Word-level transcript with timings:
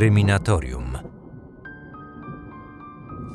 Kryminatorium. 0.00 0.98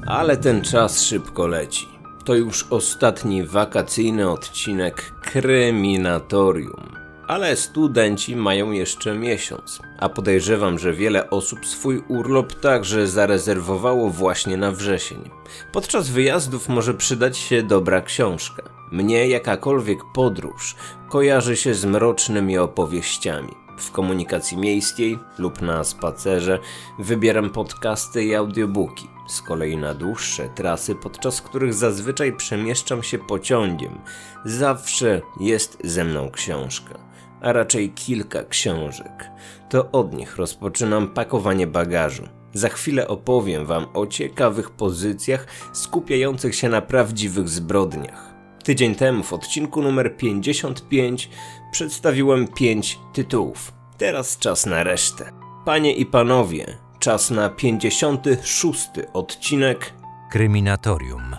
Ale 0.08 0.38
ten 0.38 0.62
czas 0.62 1.02
szybko 1.02 1.48
leci. 1.48 1.88
To 2.24 2.36
już 2.36 2.68
ostatni 2.70 3.44
wakacyjny 3.44 4.30
odcinek 4.30 5.12
Kryminatorium. 5.22 6.96
Ale 7.28 7.56
studenci 7.56 8.36
mają 8.36 8.72
jeszcze 8.72 9.16
miesiąc, 9.16 9.80
a 10.00 10.10
podejrzewam, 10.10 10.80
że 10.80 10.94
wiele 10.94 11.30
osób 11.30 11.66
swój 11.66 12.04
urlop 12.08 12.54
także 12.54 13.08
zarezerwowało 13.08 14.10
właśnie 14.10 14.58
na 14.58 14.72
wrzesień. 14.72 15.30
Podczas 15.72 16.10
wyjazdów 16.10 16.70
może 16.70 16.94
przydać 16.94 17.38
się 17.38 17.64
dobra 17.64 18.02
książka. 18.02 18.64
Mnie 18.92 19.28
jakakolwiek 19.28 20.00
podróż 20.14 20.76
kojarzy 21.10 21.58
się 21.58 21.74
z 21.74 21.86
mrocznymi 21.86 22.58
opowieściami. 22.58 23.65
W 23.78 23.92
komunikacji 23.92 24.58
miejskiej 24.58 25.20
lub 25.38 25.62
na 25.62 25.84
spacerze 25.84 26.60
wybieram 27.00 27.50
podcasty 27.50 28.24
i 28.24 28.36
audiobooki. 28.36 29.08
Z 29.28 29.42
kolei 29.42 29.78
na 29.78 29.94
dłuższe 29.94 30.50
trasy, 30.50 30.96
podczas 30.96 31.42
których 31.42 31.74
zazwyczaj 31.74 32.34
przemieszczam 32.34 33.04
się 33.04 33.18
pociągiem, 33.18 34.00
zawsze 34.46 35.22
jest 35.40 35.78
ze 35.84 36.04
mną 36.04 36.32
książka, 36.32 37.00
a 37.42 37.54
raczej 37.54 37.90
kilka 37.90 38.44
książek. 38.44 39.32
To 39.70 39.92
od 39.92 40.14
nich 40.14 40.36
rozpoczynam 40.36 41.08
pakowanie 41.08 41.68
bagażu. 41.68 42.24
Za 42.54 42.70
chwilę 42.70 43.08
opowiem 43.08 43.66
Wam 43.66 43.86
o 43.94 44.08
ciekawych 44.08 44.70
pozycjach 44.70 45.48
skupiających 45.74 46.56
się 46.56 46.70
na 46.70 46.82
prawdziwych 46.82 47.50
zbrodniach. 47.50 48.35
Tydzień 48.66 48.96
temu 48.96 49.24
w 49.24 49.34
odcinku 49.34 49.82
numer 49.82 50.18
55 50.18 51.30
przedstawiłem 51.72 52.48
5 52.48 53.00
tytułów. 53.14 53.74
Teraz 53.98 54.38
czas 54.38 54.66
na 54.66 54.84
resztę. 54.84 55.32
Panie 55.66 55.94
i 55.94 56.06
panowie, 56.06 56.78
czas 57.00 57.32
na 57.32 57.50
56 57.50 58.90
odcinek 59.14 59.94
Kryminatorium. 60.32 61.36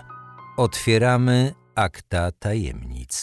Otwieramy 0.57 1.53
akta 1.75 2.31
tajemnic. 2.31 3.21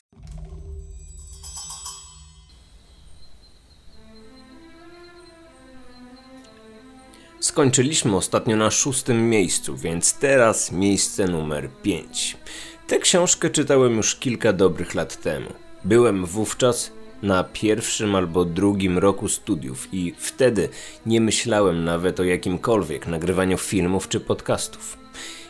Skończyliśmy 7.41 8.17
ostatnio 8.17 8.57
na 8.57 8.71
szóstym 8.71 9.31
miejscu, 9.31 9.77
więc 9.77 10.15
teraz 10.15 10.73
miejsce 10.73 11.27
numer 11.27 11.71
5. 11.83 12.37
Tę 12.95 13.01
książkę 13.01 13.51
czytałem 13.51 13.97
już 13.97 14.15
kilka 14.15 14.53
dobrych 14.53 14.95
lat 14.95 15.23
temu. 15.23 15.53
Byłem 15.85 16.27
wówczas 16.27 16.93
na 17.23 17.45
pierwszym 17.45 18.15
albo 18.15 18.45
drugim 18.45 18.99
roku 18.99 19.29
studiów 19.29 19.89
i 19.93 20.15
wtedy 20.19 20.69
nie 21.07 21.21
myślałem 21.21 21.85
nawet 21.85 22.21
o 22.21 22.25
jakimkolwiek 22.25 23.07
nagrywaniu 23.07 23.59
filmów 23.59 24.09
czy 24.09 24.21
podcastów. 24.21 24.99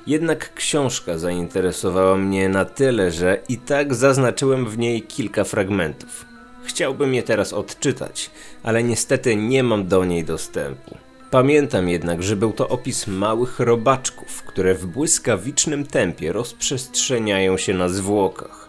Jednak 0.06 0.55
książka 0.55 1.19
zainteresowała 1.19 2.17
mnie 2.17 2.48
na 2.48 2.65
tyle, 2.65 3.11
że 3.11 3.41
i 3.48 3.59
tak 3.59 3.95
zaznaczyłem 3.95 4.67
w 4.67 4.78
niej 4.78 5.03
kilka 5.03 5.45
fragmentów. 5.45 6.27
Chciałbym 6.65 7.15
je 7.15 7.22
teraz 7.22 7.53
odczytać, 7.53 8.31
ale 8.62 8.83
niestety 8.83 9.37
nie 9.37 9.62
mam 9.62 9.89
do 9.89 10.05
niej 10.05 10.25
dostępu. 10.25 10.97
Pamiętam 11.35 11.89
jednak, 11.89 12.23
że 12.23 12.37
był 12.37 12.53
to 12.53 12.69
opis 12.69 13.07
małych 13.07 13.61
robaczków, 13.61 14.43
które 14.43 14.75
w 14.75 14.87
błyskawicznym 14.87 15.87
tempie 15.87 16.33
rozprzestrzeniają 16.33 17.57
się 17.57 17.75
na 17.75 17.89
zwłokach. 17.89 18.69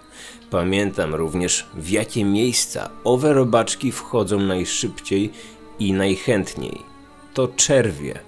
Pamiętam 0.49 1.15
również 1.15 1.67
w 1.73 1.89
jakie 1.89 2.25
miejsca 2.25 2.89
owe 3.03 3.33
robaczki 3.33 3.91
wchodzą 3.91 4.39
najszybciej 4.39 5.31
i 5.79 5.93
najchętniej. 5.93 6.81
To 7.33 7.47
czerwie. 7.47 8.19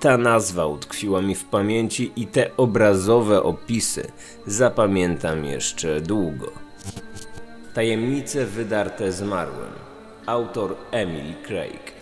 Ta 0.00 0.18
nazwa 0.18 0.66
utkwiła 0.66 1.22
mi 1.22 1.34
w 1.34 1.44
pamięci 1.44 2.12
i 2.16 2.26
te 2.26 2.56
obrazowe 2.56 3.42
opisy 3.42 4.12
zapamiętam 4.46 5.44
jeszcze 5.44 6.00
długo. 6.00 6.52
Tajemnice 7.74 8.46
wydarte 8.46 9.12
zmarłym. 9.12 9.72
Autor 10.26 10.76
Emily 10.90 11.34
Craig. 11.46 12.01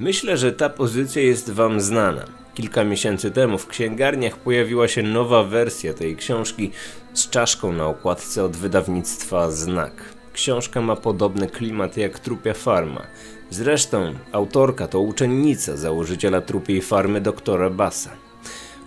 Myślę, 0.00 0.36
że 0.36 0.52
ta 0.52 0.68
pozycja 0.68 1.22
jest 1.22 1.50
Wam 1.50 1.80
znana. 1.80 2.24
Kilka 2.54 2.84
miesięcy 2.84 3.30
temu 3.30 3.58
w 3.58 3.66
księgarniach 3.66 4.36
pojawiła 4.36 4.88
się 4.88 5.02
nowa 5.02 5.44
wersja 5.44 5.94
tej 5.94 6.16
książki 6.16 6.70
z 7.14 7.30
czaszką 7.30 7.72
na 7.72 7.86
okładce 7.86 8.44
od 8.44 8.56
wydawnictwa 8.56 9.50
Znak. 9.50 9.92
Książka 10.32 10.80
ma 10.80 10.96
podobny 10.96 11.46
klimat 11.46 11.96
jak 11.96 12.18
Trupia 12.18 12.54
Farma. 12.54 13.02
Zresztą 13.50 14.14
autorka 14.32 14.88
to 14.88 15.00
uczennica 15.00 15.76
założyciela 15.76 16.40
Trupiej 16.40 16.82
Farmy 16.82 17.20
doktora 17.20 17.70
Bassa. 17.70 18.10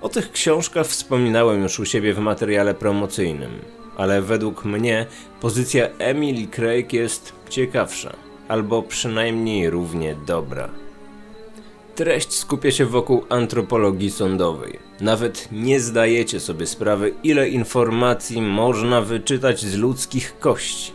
O 0.02 0.10
tych 0.10 0.32
książkach 0.32 0.88
wspominałem 0.88 1.64
już 1.64 1.80
u 1.80 1.86
siebie 1.86 2.14
w 2.14 2.20
materiale 2.20 2.74
promocyjnym, 2.74 3.52
ale 3.98 4.22
według 4.22 4.66
mnie 4.66 5.06
pozycja 5.42 5.88
Emily 5.98 6.48
Craig 6.48 6.94
jest 6.94 7.34
ciekawsza, 7.50 8.14
albo 8.48 8.84
przynajmniej 8.84 9.70
równie 9.70 10.16
dobra. 10.28 10.70
Treść 11.96 12.34
skupia 12.34 12.72
się 12.72 12.86
wokół 12.86 13.24
antropologii 13.30 14.12
sądowej. 14.12 14.80
Nawet 15.02 15.48
nie 15.52 15.80
zdajecie 15.80 16.40
sobie 16.40 16.66
sprawy, 16.66 17.14
ile 17.24 17.50
informacji 17.50 18.42
można 18.42 19.02
wyczytać 19.02 19.60
z 19.62 19.76
ludzkich 19.78 20.40
kości. 20.40 20.92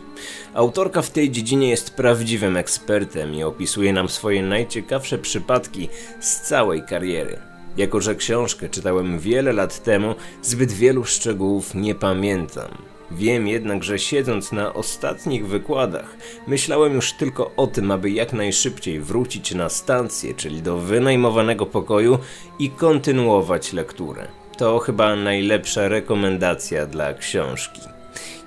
Autorka 0.53 1.01
w 1.01 1.09
tej 1.09 1.31
dziedzinie 1.31 1.69
jest 1.69 1.93
prawdziwym 1.93 2.57
ekspertem 2.57 3.35
i 3.35 3.43
opisuje 3.43 3.93
nam 3.93 4.09
swoje 4.09 4.43
najciekawsze 4.43 5.17
przypadki 5.17 5.89
z 6.19 6.41
całej 6.41 6.83
kariery. 6.83 7.39
Jako, 7.77 8.01
że 8.01 8.15
książkę 8.15 8.69
czytałem 8.69 9.19
wiele 9.19 9.53
lat 9.53 9.83
temu, 9.83 10.15
zbyt 10.41 10.71
wielu 10.71 11.05
szczegółów 11.05 11.75
nie 11.75 11.95
pamiętam. 11.95 12.96
Wiem 13.11 13.47
jednak, 13.47 13.83
że 13.83 13.99
siedząc 13.99 14.51
na 14.51 14.73
ostatnich 14.73 15.47
wykładach, 15.47 16.17
myślałem 16.47 16.93
już 16.93 17.13
tylko 17.13 17.51
o 17.57 17.67
tym, 17.67 17.91
aby 17.91 18.09
jak 18.09 18.33
najszybciej 18.33 18.99
wrócić 18.99 19.55
na 19.55 19.69
stację, 19.69 20.33
czyli 20.33 20.61
do 20.61 20.77
wynajmowanego 20.77 21.65
pokoju 21.65 22.19
i 22.59 22.69
kontynuować 22.69 23.73
lekturę. 23.73 24.27
To 24.57 24.79
chyba 24.79 25.15
najlepsza 25.15 25.87
rekomendacja 25.87 26.85
dla 26.85 27.13
książki. 27.13 27.81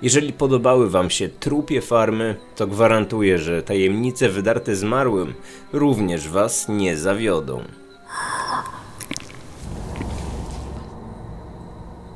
Jeżeli 0.03 0.33
podobały 0.33 0.91
Wam 0.91 1.11
się 1.11 1.29
trupie 1.29 1.81
farmy, 1.81 2.37
to 2.57 2.67
gwarantuję, 2.67 3.39
że 3.39 3.63
tajemnice 3.63 4.29
wydarte 4.29 4.77
zmarłym 4.77 5.35
również 5.73 6.29
Was 6.29 6.69
nie 6.69 6.97
zawiodą. 6.97 7.65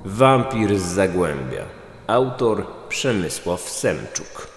Wampir 0.05 0.79
z 0.79 0.83
Zagłębia 0.83 1.84
Autor 2.07 2.67
Przemysław 2.89 3.61
Semczuk. 3.61 4.49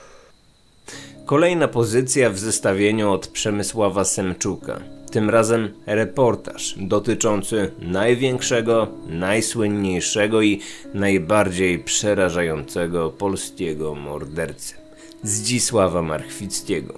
Kolejna 1.26 1.68
pozycja 1.68 2.30
w 2.30 2.38
zestawieniu 2.38 3.12
od 3.12 3.28
Przemysława 3.28 4.06
Semczuka. 4.06 4.80
Tym 5.12 5.30
razem 5.30 5.70
reportaż 5.86 6.76
dotyczący 6.78 7.72
największego, 7.82 8.88
najsłynniejszego 9.08 10.42
i 10.42 10.62
najbardziej 10.94 11.80
przerażającego 11.80 13.10
polskiego 13.10 13.96
mordercy 13.96 14.76
Zdzisława 15.24 16.02
Marchwickiego. 16.02 16.94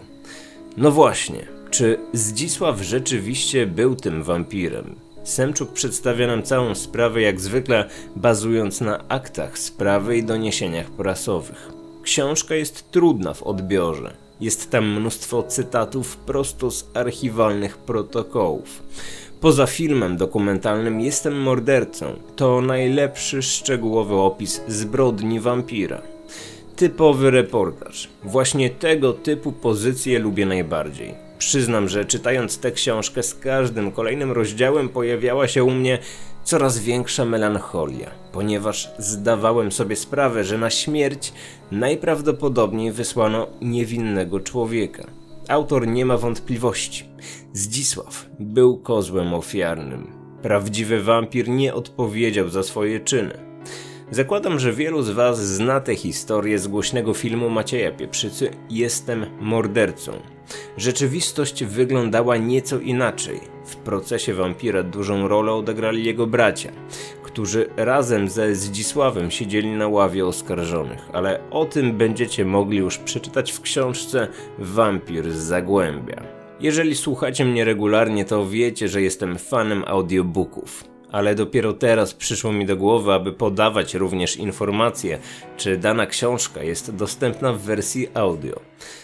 No 0.77 0.91
właśnie, 0.91 1.45
czy 1.71 1.97
Zdzisław 2.13 2.81
rzeczywiście 2.81 3.67
był 3.67 3.95
tym 3.95 4.23
wampirem? 4.23 4.95
Semczuk 5.23 5.71
przedstawia 5.71 6.27
nam 6.27 6.43
całą 6.43 6.75
sprawę 6.75 7.21
jak 7.21 7.39
zwykle 7.39 7.85
bazując 8.15 8.81
na 8.81 9.07
aktach 9.07 9.59
sprawy 9.59 10.17
i 10.17 10.23
doniesieniach 10.23 10.89
prasowych. 10.89 11.71
Książka 12.03 12.55
jest 12.55 12.91
trudna 12.91 13.33
w 13.33 13.43
odbiorze. 13.43 14.13
Jest 14.41 14.71
tam 14.71 14.99
mnóstwo 14.99 15.43
cytatów 15.43 16.17
prosto 16.17 16.71
z 16.71 16.85
archiwalnych 16.93 17.77
protokołów. 17.77 18.83
Poza 19.41 19.65
filmem 19.65 20.17
dokumentalnym 20.17 21.01
Jestem 21.01 21.41
mordercą 21.41 22.05
to 22.35 22.61
najlepszy 22.61 23.41
szczegółowy 23.41 24.15
opis 24.15 24.61
zbrodni 24.67 25.39
wampira. 25.39 26.01
Typowy 26.75 27.31
reportaż. 27.31 28.09
Właśnie 28.23 28.69
tego 28.69 29.13
typu 29.13 29.51
pozycje 29.51 30.19
lubię 30.19 30.45
najbardziej. 30.45 31.28
Przyznam, 31.39 31.89
że 31.89 32.05
czytając 32.05 32.59
tę 32.59 32.71
książkę 32.71 33.23
z 33.23 33.35
każdym 33.35 33.91
kolejnym 33.91 34.31
rozdziałem 34.31 34.89
pojawiała 34.89 35.47
się 35.47 35.63
u 35.63 35.71
mnie 35.71 35.99
coraz 36.43 36.79
większa 36.79 37.25
melancholia, 37.25 38.09
ponieważ 38.31 38.91
zdawałem 38.97 39.71
sobie 39.71 39.95
sprawę, 39.95 40.43
że 40.43 40.57
na 40.57 40.69
śmierć 40.69 41.33
najprawdopodobniej 41.71 42.91
wysłano 42.91 43.47
niewinnego 43.61 44.39
człowieka. 44.39 45.03
Autor 45.47 45.87
nie 45.87 46.05
ma 46.05 46.17
wątpliwości. 46.17 47.05
Zdzisław 47.53 48.25
był 48.39 48.77
kozłem 48.77 49.33
ofiarnym. 49.33 50.07
Prawdziwy 50.41 51.03
wampir 51.03 51.49
nie 51.49 51.73
odpowiedział 51.73 52.49
za 52.49 52.63
swoje 52.63 52.99
czyny. 52.99 53.37
Zakładam, 54.11 54.59
że 54.59 54.73
wielu 54.73 55.01
z 55.01 55.09
Was 55.09 55.47
zna 55.47 55.79
tę 55.79 55.95
historię 55.95 56.59
z 56.59 56.67
głośnego 56.67 57.13
filmu 57.13 57.49
Macieja 57.49 57.91
Pieprzycy 57.91 58.51
Jestem 58.69 59.25
mordercą. 59.41 60.11
Rzeczywistość 60.77 61.63
wyglądała 61.63 62.37
nieco 62.37 62.79
inaczej. 62.79 63.39
W 63.65 63.75
procesie 63.75 64.33
wampira 64.33 64.83
dużą 64.83 65.27
rolę 65.27 65.51
odegrali 65.51 66.05
jego 66.05 66.27
bracia, 66.27 66.71
którzy 67.23 67.69
razem 67.77 68.29
ze 68.29 68.55
Zdzisławem 68.55 69.31
siedzieli 69.31 69.69
na 69.69 69.87
ławie 69.87 70.25
oskarżonych, 70.25 70.99
ale 71.13 71.39
o 71.51 71.65
tym 71.65 71.97
będziecie 71.97 72.45
mogli 72.45 72.77
już 72.77 72.97
przeczytać 72.97 73.51
w 73.51 73.61
książce 73.61 74.27
Wampir 74.59 75.31
z 75.31 75.37
Zagłębia. 75.37 76.23
Jeżeli 76.59 76.95
słuchacie 76.95 77.45
mnie 77.45 77.65
regularnie, 77.65 78.25
to 78.25 78.47
wiecie, 78.47 78.87
że 78.87 79.01
jestem 79.01 79.37
fanem 79.37 79.83
audiobooków 79.87 80.89
ale 81.11 81.35
dopiero 81.35 81.73
teraz 81.73 82.13
przyszło 82.13 82.51
mi 82.51 82.65
do 82.65 82.77
głowy, 82.77 83.13
aby 83.13 83.33
podawać 83.33 83.93
również 83.93 84.37
informacje, 84.37 85.19
czy 85.57 85.77
dana 85.77 86.05
książka 86.05 86.63
jest 86.63 86.95
dostępna 86.95 87.53
w 87.53 87.61
wersji 87.61 88.07
audio. 88.13 88.59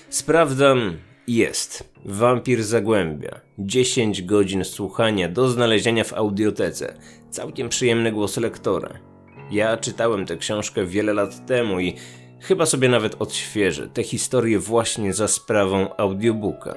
Sprawdzam, 0.09 0.97
jest. 1.27 1.93
Wampir 2.05 2.63
Zagłębia. 2.63 3.41
10 3.59 4.21
godzin 4.21 4.63
słuchania 4.63 5.29
do 5.29 5.49
znalezienia 5.49 6.03
w 6.03 6.13
audiotece. 6.13 6.97
Całkiem 7.29 7.69
przyjemny 7.69 8.11
głos 8.11 8.37
lektora. 8.37 8.99
Ja 9.51 9.77
czytałem 9.77 10.25
tę 10.25 10.37
książkę 10.37 10.85
wiele 10.85 11.13
lat 11.13 11.45
temu 11.45 11.79
i 11.79 11.93
chyba 12.39 12.65
sobie 12.65 12.89
nawet 12.89 13.15
odświeżę 13.21 13.87
tę 13.87 14.03
historię 14.03 14.59
właśnie 14.59 15.13
za 15.13 15.27
sprawą 15.27 15.97
audiobooka. 15.97 16.75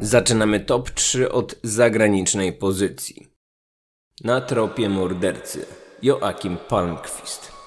Zaczynamy 0.00 0.60
top 0.60 0.90
3 0.90 1.32
od 1.32 1.54
zagranicznej 1.62 2.52
pozycji. 2.52 3.26
Na 4.24 4.40
tropie 4.40 4.88
mordercy 4.88 5.66
Joachim 6.02 6.56
Palmqvist. 6.68 7.57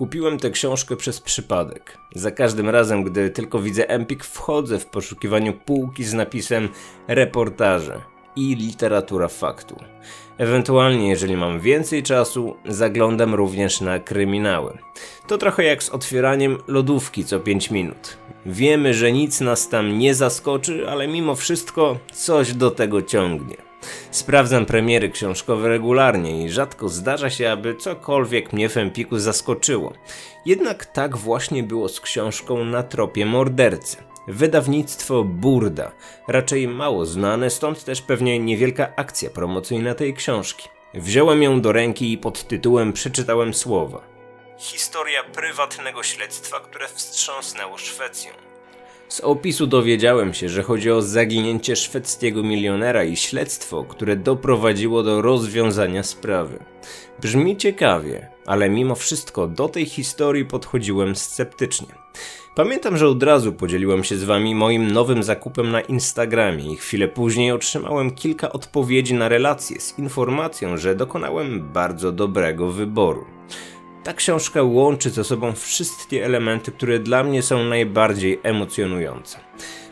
Kupiłem 0.00 0.38
tę 0.38 0.50
książkę 0.50 0.96
przez 0.96 1.20
przypadek. 1.20 1.98
Za 2.14 2.30
każdym 2.30 2.68
razem, 2.68 3.04
gdy 3.04 3.30
tylko 3.30 3.60
widzę 3.60 3.88
Empik, 3.88 4.24
wchodzę 4.24 4.78
w 4.78 4.86
poszukiwaniu 4.86 5.52
półki 5.52 6.04
z 6.04 6.14
napisem 6.14 6.68
reportaże 7.08 8.00
i 8.36 8.56
literatura 8.56 9.28
faktu. 9.28 9.76
Ewentualnie, 10.38 11.08
jeżeli 11.08 11.36
mam 11.36 11.60
więcej 11.60 12.02
czasu, 12.02 12.56
zaglądam 12.68 13.34
również 13.34 13.80
na 13.80 13.98
kryminały. 13.98 14.78
To 15.26 15.38
trochę 15.38 15.64
jak 15.64 15.82
z 15.82 15.90
otwieraniem 15.90 16.58
lodówki 16.68 17.24
co 17.24 17.40
5 17.40 17.70
minut. 17.70 18.16
Wiemy, 18.46 18.94
że 18.94 19.12
nic 19.12 19.40
nas 19.40 19.68
tam 19.68 19.98
nie 19.98 20.14
zaskoczy, 20.14 20.90
ale 20.90 21.08
mimo 21.08 21.34
wszystko 21.34 21.98
coś 22.12 22.52
do 22.52 22.70
tego 22.70 23.02
ciągnie. 23.02 23.69
Sprawdzam 24.10 24.66
premiery 24.66 25.10
książkowe 25.10 25.68
regularnie 25.68 26.44
i 26.44 26.50
rzadko 26.50 26.88
zdarza 26.88 27.30
się, 27.30 27.50
aby 27.50 27.74
cokolwiek 27.74 28.52
mnie 28.52 28.68
w 28.68 28.76
Empiku 28.76 29.18
zaskoczyło. 29.18 29.92
Jednak 30.46 30.86
tak 30.86 31.16
właśnie 31.16 31.62
było 31.62 31.88
z 31.88 32.00
książką 32.00 32.64
Na 32.64 32.82
tropie 32.82 33.26
mordercy. 33.26 33.96
Wydawnictwo 34.28 35.24
Burda, 35.24 35.92
raczej 36.28 36.68
mało 36.68 37.06
znane, 37.06 37.50
stąd 37.50 37.84
też 37.84 38.02
pewnie 38.02 38.38
niewielka 38.38 38.92
akcja 38.96 39.30
promocyjna 39.30 39.94
tej 39.94 40.14
książki. 40.14 40.68
Wziąłem 40.94 41.42
ją 41.42 41.60
do 41.60 41.72
ręki 41.72 42.12
i 42.12 42.18
pod 42.18 42.48
tytułem 42.48 42.92
przeczytałem 42.92 43.54
słowa. 43.54 44.00
Historia 44.58 45.22
prywatnego 45.24 46.02
śledztwa, 46.02 46.60
które 46.60 46.88
wstrząsnęło 46.88 47.78
Szwecją. 47.78 48.49
Z 49.10 49.20
opisu 49.20 49.66
dowiedziałem 49.66 50.34
się, 50.34 50.48
że 50.48 50.62
chodzi 50.62 50.90
o 50.90 51.02
zaginięcie 51.02 51.76
szwedzkiego 51.76 52.42
milionera 52.42 53.04
i 53.04 53.16
śledztwo, 53.16 53.84
które 53.84 54.16
doprowadziło 54.16 55.02
do 55.02 55.22
rozwiązania 55.22 56.02
sprawy. 56.02 56.58
Brzmi 57.20 57.56
ciekawie, 57.56 58.28
ale 58.46 58.70
mimo 58.70 58.94
wszystko 58.94 59.46
do 59.46 59.68
tej 59.68 59.86
historii 59.86 60.44
podchodziłem 60.44 61.16
sceptycznie. 61.16 61.88
Pamiętam, 62.54 62.96
że 62.96 63.08
od 63.08 63.22
razu 63.22 63.52
podzieliłem 63.52 64.04
się 64.04 64.16
z 64.16 64.24
wami 64.24 64.54
moim 64.54 64.90
nowym 64.90 65.22
zakupem 65.22 65.70
na 65.70 65.80
Instagramie 65.80 66.72
i 66.72 66.76
chwilę 66.76 67.08
później 67.08 67.52
otrzymałem 67.52 68.10
kilka 68.10 68.52
odpowiedzi 68.52 69.14
na 69.14 69.28
relacje 69.28 69.80
z 69.80 69.98
informacją, 69.98 70.76
że 70.76 70.94
dokonałem 70.94 71.72
bardzo 71.72 72.12
dobrego 72.12 72.70
wyboru. 72.70 73.24
Ta 74.04 74.12
książka 74.12 74.62
łączy 74.62 75.10
ze 75.10 75.24
sobą 75.24 75.52
wszystkie 75.52 76.24
elementy, 76.24 76.72
które 76.72 76.98
dla 76.98 77.24
mnie 77.24 77.42
są 77.42 77.64
najbardziej 77.64 78.40
emocjonujące. 78.42 79.38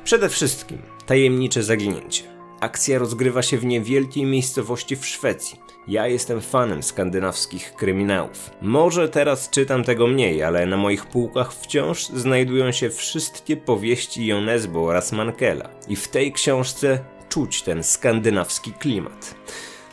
Przede 0.05 0.29
wszystkim 0.29 0.79
tajemnicze 1.07 1.63
zaginięcie. 1.63 2.25
Akcja 2.61 2.99
rozgrywa 2.99 3.43
się 3.43 3.59
w 3.59 3.65
niewielkiej 3.65 4.25
miejscowości 4.25 4.97
w 4.97 5.07
Szwecji. 5.07 5.61
Ja 5.89 6.07
jestem 6.07 6.41
fanem 6.41 6.83
skandynawskich 6.83 7.75
kryminałów. 7.75 8.51
Może 8.63 9.09
teraz 9.09 9.51
czytam 9.51 9.85
tego 9.85 10.07
mniej, 10.07 10.43
ale 10.43 10.67
na 10.67 10.77
moich 10.77 11.07
półkach 11.07 11.53
wciąż 11.53 12.07
znajdują 12.07 12.73
się 12.73 12.91
wszystkie 12.91 13.57
powieści 13.57 14.27
Jonesbo 14.27 14.85
oraz 14.85 15.13
Mankela. 15.13 15.71
I 15.89 15.97
w 15.97 16.09
tej 16.09 16.33
książce 16.33 17.05
czuć 17.29 17.63
ten 17.63 17.83
skandynawski 17.83 18.73
klimat. 18.73 19.35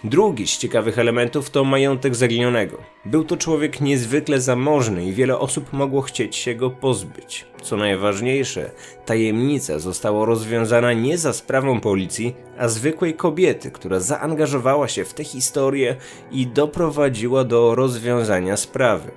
Drugi 0.04 0.48
z 0.48 0.58
ciekawych 0.58 1.00
elementów 1.00 1.50
to 1.50 1.64
majątek 1.64 2.16
zaginionego. 2.16 2.78
Był 3.06 3.24
to 3.24 3.38
człowiek 3.38 3.82
niezwykle 3.82 4.42
zamożny 4.42 5.06
i 5.06 5.14
wiele 5.14 5.40
osób 5.40 5.74
mogło 5.74 6.02
chcieć 6.02 6.36
się 6.36 6.56
go 6.56 6.70
pozbyć. 6.70 7.46
Co 7.62 7.78
najważniejsze, 7.78 8.72
tajemnica 9.06 9.80
została 9.80 10.26
rozwiązana 10.26 10.94
nie 10.94 11.18
za 11.18 11.34
sprawą 11.34 11.80
policji, 11.80 12.36
a 12.58 12.68
zwykłej 12.68 13.14
kobiety, 13.14 13.72
która 13.72 14.00
zaangażowała 14.00 14.88
się 14.88 15.06
w 15.06 15.14
tę 15.14 15.24
historię 15.24 15.96
i 16.32 16.48
doprowadziła 16.48 17.44
do 17.44 17.76
rozwiązania 17.76 18.58
sprawy. 18.58 19.12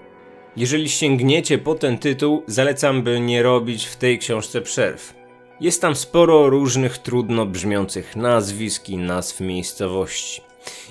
Jeżeli 0.56 0.88
sięgniecie 0.88 1.58
po 1.58 1.74
ten 1.74 1.98
tytuł, 1.98 2.42
zalecam, 2.46 3.02
by 3.02 3.20
nie 3.20 3.42
robić 3.42 3.86
w 3.86 3.96
tej 3.96 4.18
książce 4.18 4.60
przerw. 4.60 5.14
Jest 5.60 5.82
tam 5.82 5.94
sporo 5.94 6.50
różnych 6.50 6.98
trudno 6.98 7.46
brzmiących 7.46 8.16
nazwisk 8.16 8.88
i 8.88 8.96
nazw 8.96 9.40
miejscowości. 9.40 10.47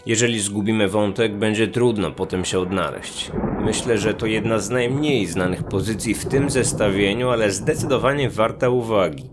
Jeżeli 0.08 0.40
zgubimy 0.40 0.88
wątek, 0.88 1.36
będzie 1.36 1.68
trudno 1.68 2.12
potem 2.12 2.46
się 2.46 2.60
odnaleźć. 2.60 3.32
Myślę, 3.66 3.98
że 3.98 4.14
to 4.14 4.26
jedna 4.26 4.60
z 4.60 4.70
najmniej 4.70 5.26
znanych 5.26 5.64
pozycji 5.64 6.14
w 6.14 6.26
tym 6.26 6.50
zestawieniu, 6.50 7.30
ale 7.30 7.52
zdecydowanie 7.52 8.30
warta 8.30 8.70
uwagi. 8.70 9.24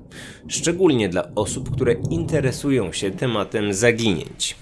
Szczególnie 0.48 1.08
dla 1.08 1.28
osób, 1.34 1.76
które 1.76 1.92
interesują 2.10 2.92
się 2.92 3.10
tematem 3.10 3.74
zaginięć. 3.74 4.56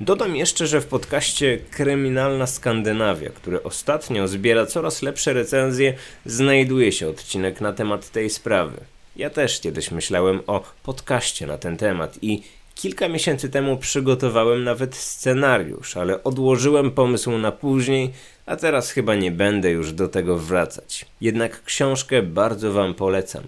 Dodam 0.00 0.36
jeszcze, 0.36 0.66
że 0.66 0.80
w 0.80 0.86
podcaście 0.86 1.58
Kryminalna 1.70 2.46
Skandynawia, 2.46 3.30
który 3.30 3.62
ostatnio 3.62 4.28
zbiera 4.28 4.66
coraz 4.66 5.02
lepsze 5.02 5.32
recenzje, 5.32 5.94
znajduje 6.26 6.92
się 6.92 7.08
odcinek 7.08 7.60
na 7.60 7.72
temat 7.72 8.10
tej 8.10 8.30
sprawy. 8.30 8.76
Ja 9.16 9.30
też 9.30 9.60
kiedyś 9.60 9.90
myślałem 9.90 10.40
o 10.46 10.62
podcaście 10.82 11.46
na 11.46 11.58
ten 11.58 11.76
temat 11.76 12.18
i 12.22 12.42
Kilka 12.84 13.08
miesięcy 13.08 13.48
temu 13.48 13.76
przygotowałem 13.76 14.64
nawet 14.64 14.94
scenariusz, 14.94 15.96
ale 15.96 16.24
odłożyłem 16.24 16.90
pomysł 16.90 17.38
na 17.38 17.52
później, 17.52 18.12
a 18.46 18.56
teraz 18.56 18.90
chyba 18.90 19.14
nie 19.14 19.30
będę 19.30 19.70
już 19.70 19.92
do 19.92 20.08
tego 20.08 20.38
wracać. 20.38 21.06
Jednak 21.20 21.64
książkę 21.64 22.22
bardzo 22.22 22.72
Wam 22.72 22.94
polecam 22.94 23.42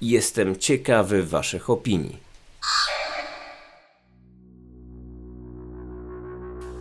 i 0.00 0.08
jestem 0.08 0.56
ciekawy 0.56 1.22
Waszych 1.22 1.70
opinii. 1.70 2.16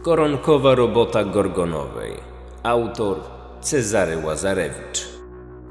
Koronkowa 0.03 0.75
robota 0.75 1.23
Gorgonowej. 1.23 2.13
Autor 2.63 3.17
Cezary 3.61 4.17
Łazarewicz. 4.17 5.07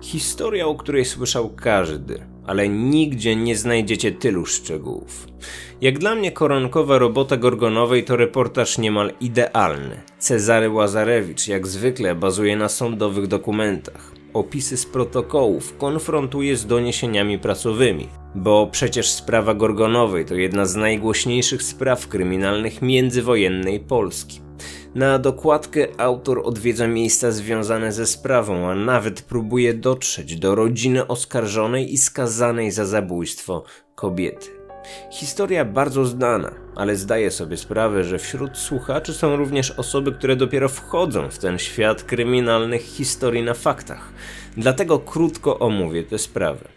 Historia, 0.01 0.67
o 0.67 0.75
której 0.75 1.05
słyszał 1.05 1.51
każdy, 1.51 2.27
ale 2.47 2.69
nigdzie 2.69 3.37
nie 3.37 3.57
znajdziecie 3.57 4.13
tylu 4.13 4.47
szczegółów. 4.47 5.28
Jak 5.81 5.99
dla 5.99 6.15
mnie 6.15 6.33
koronkowa 6.33 6.99
robota 6.99 7.37
Gorgonowej 7.37 8.05
to 8.05 8.17
reportaż 8.17 8.79
niemal 8.79 9.13
idealny. 9.21 10.01
Cezary 10.19 10.71
Łazarewicz 10.71 11.49
jak 11.49 11.67
zwykle 11.67 12.15
bazuje 12.15 12.57
na 12.57 12.69
sądowych 12.69 13.27
dokumentach. 13.27 14.13
Opisy 14.33 14.77
z 14.77 14.87
protokołów 14.87 15.77
konfrontuje 15.79 16.57
z 16.57 16.67
doniesieniami 16.67 17.39
prasowymi, 17.39 18.09
bo 18.35 18.69
przecież 18.73 19.11
sprawa 19.11 19.55
Gorgonowej 19.55 20.25
to 20.25 20.35
jedna 20.35 20.67
z 20.67 20.77
najgłośniejszych 20.77 21.63
spraw 21.63 22.09
kryminalnych 22.09 22.83
międzywojennej 22.83 23.81
Polski. 23.81 24.41
Na 24.95 25.19
dokładkę 25.19 25.87
autor 25.99 26.43
odwiedza 26.45 26.87
miejsca 26.87 27.31
związane 27.31 27.93
ze 27.93 28.07
sprawą, 28.07 28.71
a 28.71 28.75
nawet 28.75 29.23
próbuje 29.23 29.75
dotrzeć 29.75 30.37
do 30.37 30.55
rodziny 30.55 31.07
oskarżonej 31.07 31.93
i 31.93 31.99
skazanej 31.99 32.71
za 32.71 32.87
zabójstwo 32.87 33.65
kobiety. 33.95 34.58
Historia 35.11 35.65
bardzo 35.65 36.05
znana, 36.05 36.55
ale 36.77 36.97
zdaję 36.97 37.31
sobie 37.31 37.57
sprawę, 37.57 38.05
że 38.05 38.19
wśród 38.19 38.59
słuchaczy 38.59 39.15
są 39.15 39.37
również 39.37 39.71
osoby, 39.71 40.13
które 40.13 40.37
dopiero 40.37 40.69
wchodzą 40.69 41.31
w 41.31 41.39
ten 41.39 41.59
świat 41.59 42.03
kryminalnych 42.03 42.83
historii 42.83 43.43
na 43.43 43.55
faktach. 43.55 44.13
Dlatego 44.57 44.99
krótko 44.99 45.59
omówię 45.59 46.03
tę 46.03 46.19
sprawę. 46.19 46.69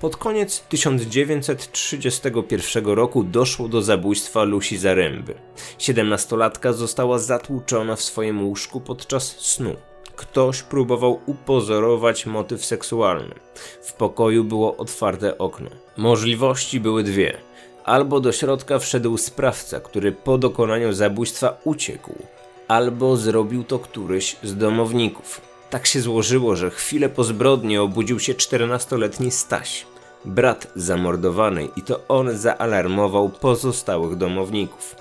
Pod 0.00 0.16
koniec 0.16 0.60
1931 0.60 2.86
roku 2.86 3.24
doszło 3.24 3.68
do 3.68 3.82
zabójstwa 3.82 4.44
Lusi 4.44 4.78
Zaręby. 4.78 5.34
Siedemnastolatka 5.78 6.72
została 6.72 7.18
zatłuczona 7.18 7.96
w 7.96 8.02
swoim 8.02 8.46
łóżku 8.46 8.80
podczas 8.80 9.36
snu. 9.38 9.76
Ktoś 10.16 10.62
próbował 10.62 11.20
upozorować 11.26 12.26
motyw 12.26 12.64
seksualny. 12.64 13.34
W 13.82 13.92
pokoju 13.92 14.44
było 14.44 14.76
otwarte 14.76 15.38
okno. 15.38 15.70
Możliwości 15.96 16.80
były 16.80 17.02
dwie. 17.02 17.36
Albo 17.84 18.20
do 18.20 18.32
środka 18.32 18.78
wszedł 18.78 19.18
sprawca, 19.18 19.80
który 19.80 20.12
po 20.12 20.38
dokonaniu 20.38 20.92
zabójstwa 20.92 21.56
uciekł, 21.64 22.14
albo 22.68 23.16
zrobił 23.16 23.64
to 23.64 23.78
któryś 23.78 24.36
z 24.42 24.56
domowników. 24.56 25.40
Tak 25.70 25.86
się 25.86 26.00
złożyło, 26.00 26.56
że 26.56 26.70
chwilę 26.70 27.08
po 27.08 27.24
zbrodni 27.24 27.78
obudził 27.78 28.20
się 28.20 28.34
14-letni 28.34 29.30
Staś, 29.30 29.86
brat 30.24 30.66
zamordowanej 30.76 31.70
i 31.76 31.82
to 31.82 32.00
on 32.08 32.38
zaalarmował 32.38 33.28
pozostałych 33.28 34.16
domowników. 34.16 34.96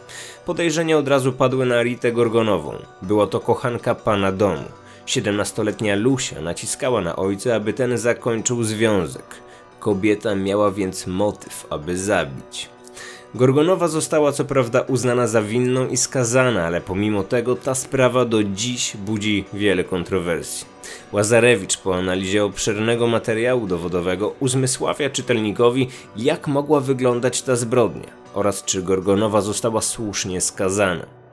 Podejrzenia 0.46 0.98
od 0.98 1.08
razu 1.08 1.34
padły 1.34 1.66
na 1.66 1.84
Ritę 1.84 2.12
Gorgonową. 2.12 2.74
Była 3.02 3.28
to 3.28 3.40
kochanka 3.40 3.96
pana 3.96 4.32
domu. 4.32 4.66
17-letnia 5.06 5.96
Lusia 5.96 6.42
naciskała 6.42 7.02
na 7.02 7.16
ojca, 7.16 7.56
aby 7.56 7.74
ten 7.74 7.98
zakończył 7.98 8.64
związek. 8.64 9.36
Kobieta 9.80 10.36
miała 10.36 10.72
więc 10.72 11.08
motyw, 11.08 11.66
aby 11.70 11.98
zabić. 11.98 12.70
Gorgonowa 13.36 13.88
została 13.88 14.32
co 14.32 14.46
prawda 14.46 14.82
uznana 14.82 15.28
za 15.28 15.42
winną 15.42 15.88
i 15.88 15.98
skazana, 15.98 16.66
ale 16.66 16.82
pomimo 16.82 17.24
tego 17.24 17.56
ta 17.56 17.76
sprawa 17.76 18.26
do 18.26 18.44
dziś 18.44 18.98
budzi 18.98 19.46
wiele 19.54 19.84
kontrowersji. 19.84 20.68
Łazarewicz 21.12 21.78
po 21.78 21.96
analizie 21.96 22.46
obszernego 22.46 23.08
materiału 23.08 23.68
dowodowego 23.68 24.36
uzmysławia 24.40 25.10
czytelnikowi, 25.10 25.88
jak 26.18 26.48
mogła 26.48 26.80
wyglądać 26.80 27.42
ta 27.42 27.56
zbrodnia 27.56 28.10
oraz 28.34 28.64
czy 28.64 28.82
Gorgonowa 28.84 29.42
została 29.42 29.82
słusznie 29.82 30.42
skazana. 30.42 31.25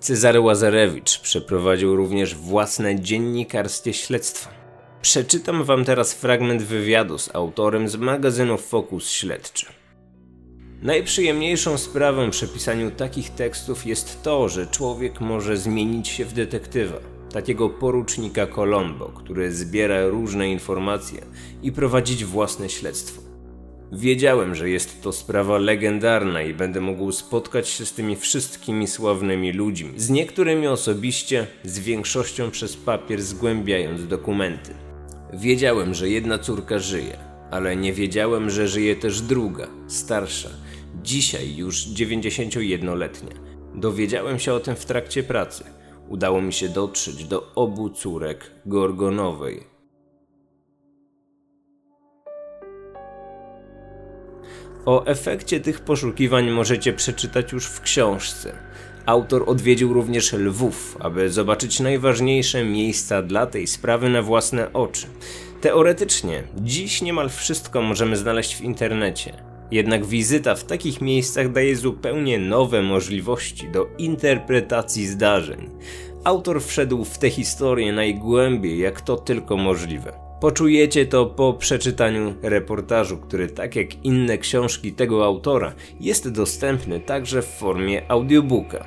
Cezary 0.00 0.40
Łazarewicz 0.40 1.18
przeprowadził 1.18 1.96
również 1.96 2.34
własne 2.34 3.00
dziennikarskie 3.00 3.92
śledztwa. 3.92 4.50
Przeczytam 5.02 5.64
wam 5.64 5.84
teraz 5.84 6.14
fragment 6.14 6.62
wywiadu 6.62 7.18
z 7.18 7.34
autorem 7.34 7.88
z 7.88 7.96
magazynu 7.96 8.58
Fokus 8.58 9.10
Śledczy. 9.10 9.66
Najprzyjemniejszą 10.82 11.78
sprawą 11.78 12.30
przy 12.30 12.48
pisaniu 12.48 12.90
takich 12.90 13.30
tekstów 13.30 13.86
jest 13.86 14.22
to, 14.22 14.48
że 14.48 14.66
człowiek 14.66 15.20
może 15.20 15.56
zmienić 15.56 16.08
się 16.08 16.24
w 16.24 16.32
detektywa, 16.32 16.98
takiego 17.32 17.70
porucznika 17.70 18.46
Colombo, 18.46 19.06
który 19.08 19.52
zbiera 19.52 20.06
różne 20.06 20.48
informacje 20.50 21.20
i 21.62 21.72
prowadzić 21.72 22.24
własne 22.24 22.68
śledztwo. 22.68 23.29
Wiedziałem, 23.92 24.54
że 24.54 24.70
jest 24.70 25.02
to 25.02 25.12
sprawa 25.12 25.58
legendarna 25.58 26.42
i 26.42 26.54
będę 26.54 26.80
mógł 26.80 27.12
spotkać 27.12 27.68
się 27.68 27.86
z 27.86 27.92
tymi 27.92 28.16
wszystkimi 28.16 28.86
sławnymi 28.86 29.52
ludźmi, 29.52 29.92
z 29.96 30.10
niektórymi 30.10 30.66
osobiście, 30.66 31.46
z 31.64 31.78
większością 31.78 32.50
przez 32.50 32.76
papier 32.76 33.22
zgłębiając 33.22 34.06
dokumenty. 34.06 34.74
Wiedziałem, 35.32 35.94
że 35.94 36.08
jedna 36.08 36.38
córka 36.38 36.78
żyje, 36.78 37.18
ale 37.50 37.76
nie 37.76 37.92
wiedziałem, 37.92 38.50
że 38.50 38.68
żyje 38.68 38.96
też 38.96 39.20
druga, 39.20 39.66
starsza, 39.86 40.48
dzisiaj 41.02 41.56
już 41.56 41.86
91-letnia. 41.86 43.34
Dowiedziałem 43.74 44.38
się 44.38 44.52
o 44.52 44.60
tym 44.60 44.76
w 44.76 44.84
trakcie 44.84 45.22
pracy. 45.22 45.64
Udało 46.08 46.42
mi 46.42 46.52
się 46.52 46.68
dotrzeć 46.68 47.24
do 47.24 47.54
obu 47.54 47.90
córek 47.90 48.50
Gorgonowej. 48.66 49.79
O 54.86 55.06
efekcie 55.06 55.60
tych 55.60 55.80
poszukiwań 55.80 56.50
możecie 56.50 56.92
przeczytać 56.92 57.52
już 57.52 57.66
w 57.66 57.80
książce. 57.80 58.52
Autor 59.06 59.44
odwiedził 59.46 59.92
również 59.92 60.32
Lwów, 60.32 60.96
aby 61.00 61.30
zobaczyć 61.30 61.80
najważniejsze 61.80 62.64
miejsca 62.64 63.22
dla 63.22 63.46
tej 63.46 63.66
sprawy 63.66 64.08
na 64.08 64.22
własne 64.22 64.72
oczy. 64.72 65.06
Teoretycznie, 65.60 66.42
dziś 66.56 67.02
niemal 67.02 67.30
wszystko 67.30 67.82
możemy 67.82 68.16
znaleźć 68.16 68.56
w 68.56 68.60
internecie. 68.60 69.32
Jednak 69.70 70.06
wizyta 70.06 70.54
w 70.54 70.64
takich 70.64 71.00
miejscach 71.00 71.52
daje 71.52 71.76
zupełnie 71.76 72.38
nowe 72.38 72.82
możliwości 72.82 73.68
do 73.68 73.86
interpretacji 73.98 75.06
zdarzeń. 75.06 75.70
Autor 76.24 76.62
wszedł 76.62 77.04
w 77.04 77.18
tę 77.18 77.30
historię 77.30 77.92
najgłębiej, 77.92 78.78
jak 78.78 79.00
to 79.00 79.16
tylko 79.16 79.56
możliwe. 79.56 80.12
Poczujecie 80.40 81.06
to 81.06 81.26
po 81.26 81.54
przeczytaniu 81.54 82.34
reportażu, 82.42 83.18
który, 83.18 83.48
tak 83.48 83.76
jak 83.76 84.04
inne 84.04 84.38
książki 84.38 84.92
tego 84.92 85.24
autora, 85.24 85.72
jest 86.00 86.28
dostępny 86.28 87.00
także 87.00 87.42
w 87.42 87.46
formie 87.46 88.10
audiobooka. 88.10 88.86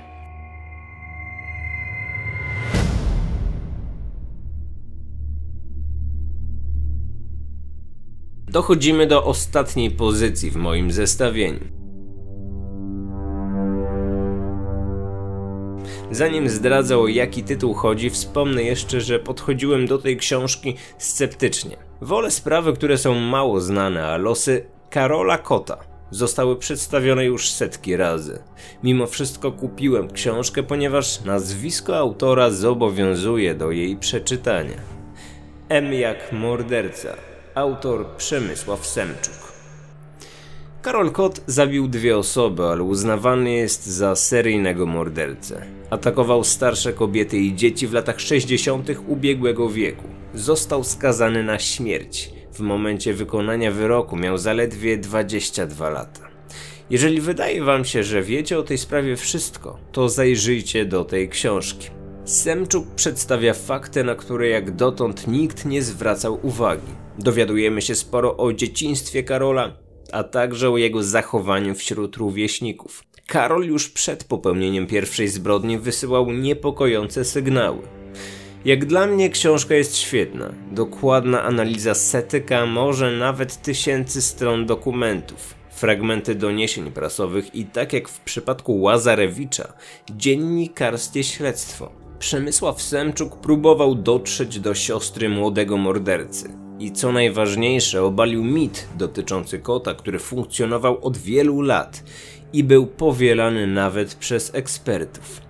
Dochodzimy 8.48 9.08
do 9.08 9.26
ostatniej 9.26 9.92
pozycji 9.92 10.52
w 10.52 10.56
moim 10.56 10.92
zestawieniu. 10.92 11.83
Zanim 16.14 16.50
zdradzę 16.50 16.98
o 16.98 17.08
jaki 17.08 17.44
tytuł 17.44 17.74
chodzi, 17.74 18.10
wspomnę 18.10 18.64
jeszcze, 18.64 19.02
że 19.02 19.20
podchodziłem 19.20 19.88
do 19.88 19.98
tej 19.98 20.18
książki 20.18 20.76
sceptycznie. 20.98 21.78
Wolę 22.02 22.32
sprawy, 22.32 22.74
które 22.74 22.98
są 22.98 23.16
mało 23.16 23.62
znane, 23.62 24.08
a 24.08 24.18
losy 24.18 24.66
Karola 24.90 25.38
Kota 25.38 25.78
zostały 26.12 26.56
przedstawione 26.56 27.26
już 27.26 27.50
setki 27.50 27.98
razy. 27.98 28.40
Mimo 28.84 29.08
wszystko 29.08 29.52
kupiłem 29.52 30.12
książkę, 30.12 30.64
ponieważ 30.64 31.22
nazwisko 31.22 31.98
autora 31.98 32.50
zobowiązuje 32.50 33.56
do 33.56 33.72
jej 33.72 33.98
przeczytania. 33.98 34.78
M 35.70 35.94
jak 35.94 36.32
morderca 36.32 37.10
Autor 37.56 38.06
Przemysław 38.18 38.86
Semczuk. 38.86 39.53
Karol 40.84 41.12
Kot 41.12 41.42
zabił 41.48 41.88
dwie 41.88 42.18
osoby, 42.18 42.64
ale 42.64 42.84
uznawany 42.84 43.52
jest 43.52 43.86
za 43.86 44.16
seryjnego 44.16 44.86
mordercę. 44.86 45.66
Atakował 45.90 46.44
starsze 46.44 46.94
kobiety 46.94 47.38
i 47.38 47.56
dzieci 47.56 47.88
w 47.88 47.94
latach 47.94 48.20
60. 48.20 48.90
ubiegłego 49.08 49.70
wieku. 49.70 50.04
Został 50.34 50.84
skazany 50.84 51.44
na 51.44 51.60
śmierć. 51.60 52.32
W 52.54 52.60
momencie 52.60 53.14
wykonania 53.14 53.72
wyroku 53.72 54.16
miał 54.16 54.38
zaledwie 54.38 54.98
22 54.98 55.90
lata. 55.90 56.28
Jeżeli 56.90 57.22
wydaje 57.22 57.64
wam 57.64 57.86
się, 57.86 58.04
że 58.04 58.24
wiecie 58.24 58.60
o 58.60 58.64
tej 58.64 58.78
sprawie 58.78 59.16
wszystko, 59.16 59.80
to 59.92 60.10
zajrzyjcie 60.10 60.86
do 60.86 61.06
tej 61.06 61.30
książki. 61.30 61.90
Semczuk 62.26 62.88
przedstawia 62.96 63.54
fakty, 63.54 64.04
na 64.04 64.16
które 64.16 64.50
jak 64.50 64.76
dotąd 64.76 65.28
nikt 65.28 65.66
nie 65.66 65.82
zwracał 65.82 66.40
uwagi. 66.42 66.94
Dowiadujemy 67.20 67.82
się 67.82 67.96
sporo 67.96 68.38
o 68.38 68.54
dzieciństwie 68.54 69.24
Karola, 69.24 69.83
a 70.14 70.24
także 70.24 70.70
o 70.70 70.78
jego 70.78 71.04
zachowaniu 71.04 71.76
wśród 71.76 72.16
rówieśników. 72.16 73.04
Karol 73.28 73.64
już 73.64 73.90
przed 73.90 74.24
popełnieniem 74.24 74.88
pierwszej 74.88 75.28
zbrodni 75.28 75.78
wysyłał 75.78 76.32
niepokojące 76.32 77.26
sygnały. 77.26 77.80
Jak 78.66 78.86
dla 78.86 79.08
mnie 79.08 79.30
książka 79.30 79.76
jest 79.76 79.98
świetna. 79.98 80.54
Dokładna 80.72 81.44
analiza 81.44 81.94
setyka, 81.94 82.66
może 82.66 83.12
nawet 83.12 83.62
tysięcy 83.62 84.22
stron 84.22 84.66
dokumentów, 84.66 85.56
fragmenty 85.70 86.36
doniesień 86.36 86.92
prasowych 86.92 87.56
i 87.56 87.66
tak 87.66 87.94
jak 87.94 88.10
w 88.10 88.20
przypadku 88.20 88.82
Łazarewicza, 88.82 89.74
dziennikarskie 90.12 91.24
śledztwo. 91.24 91.92
Przemysław 92.20 92.82
Semczuk 92.82 93.36
próbował 93.36 93.96
dotrzeć 93.96 94.60
do 94.60 94.74
siostry 94.74 95.30
młodego 95.30 95.78
mordercy 95.78 96.63
i 96.84 96.92
co 96.92 97.12
najważniejsze, 97.12 98.04
obalił 98.04 98.44
mit 98.44 98.88
dotyczący 98.98 99.60
kota, 99.60 99.94
który 99.94 100.20
funkcjonował 100.20 101.06
od 101.06 101.18
wielu 101.18 101.62
lat 101.62 102.04
i 102.54 102.64
był 102.64 102.88
powielany 102.88 103.68
nawet 103.68 104.16
przez 104.16 104.56
ekspertów. 104.56 105.42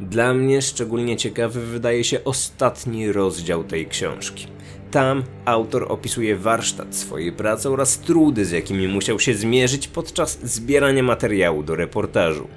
Dla 0.00 0.34
mnie 0.34 0.62
szczególnie 0.62 1.16
ciekawy 1.16 1.66
wydaje 1.66 2.04
się 2.04 2.24
ostatni 2.24 3.12
rozdział 3.12 3.64
tej 3.64 3.86
książki. 3.86 4.46
Tam 4.90 5.22
autor 5.44 5.86
opisuje 5.92 6.36
warsztat 6.36 6.94
swojej 6.94 7.32
pracy 7.32 7.70
oraz 7.70 7.98
trudy, 7.98 8.44
z 8.44 8.50
jakimi 8.50 8.88
musiał 8.88 9.20
się 9.20 9.34
zmierzyć 9.34 9.88
podczas 9.88 10.38
zbierania 10.42 11.02
materiału 11.02 11.62
do 11.62 11.76
reportażu. 11.76 12.48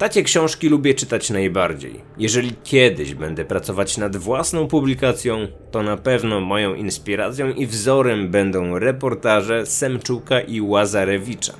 Takie 0.00 0.22
książki 0.22 0.68
lubię 0.68 0.94
czytać 0.94 1.30
najbardziej. 1.30 2.00
Jeżeli 2.18 2.52
kiedyś 2.64 3.14
będę 3.14 3.44
pracować 3.44 3.96
nad 3.96 4.16
własną 4.16 4.68
publikacją, 4.68 5.48
to 5.70 5.82
na 5.82 5.96
pewno 5.96 6.40
moją 6.40 6.74
inspiracją 6.74 7.52
i 7.52 7.66
wzorem 7.66 8.30
będą 8.30 8.78
reportaże 8.78 9.66
Semczuka 9.66 10.40
i 10.40 10.60
Łazarewicza. 10.60 11.52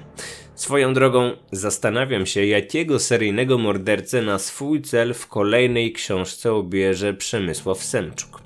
Swoją 0.54 0.94
drogą 0.94 1.30
zastanawiam 1.52 2.26
się, 2.26 2.46
jakiego 2.46 2.98
seryjnego 2.98 3.58
mordercę 3.58 4.22
na 4.22 4.38
swój 4.38 4.82
cel 4.82 5.14
w 5.14 5.26
kolejnej 5.26 5.92
książce 5.92 6.52
obierze 6.52 7.14
Przemysław 7.14 7.84
Semczuk. 7.84 8.42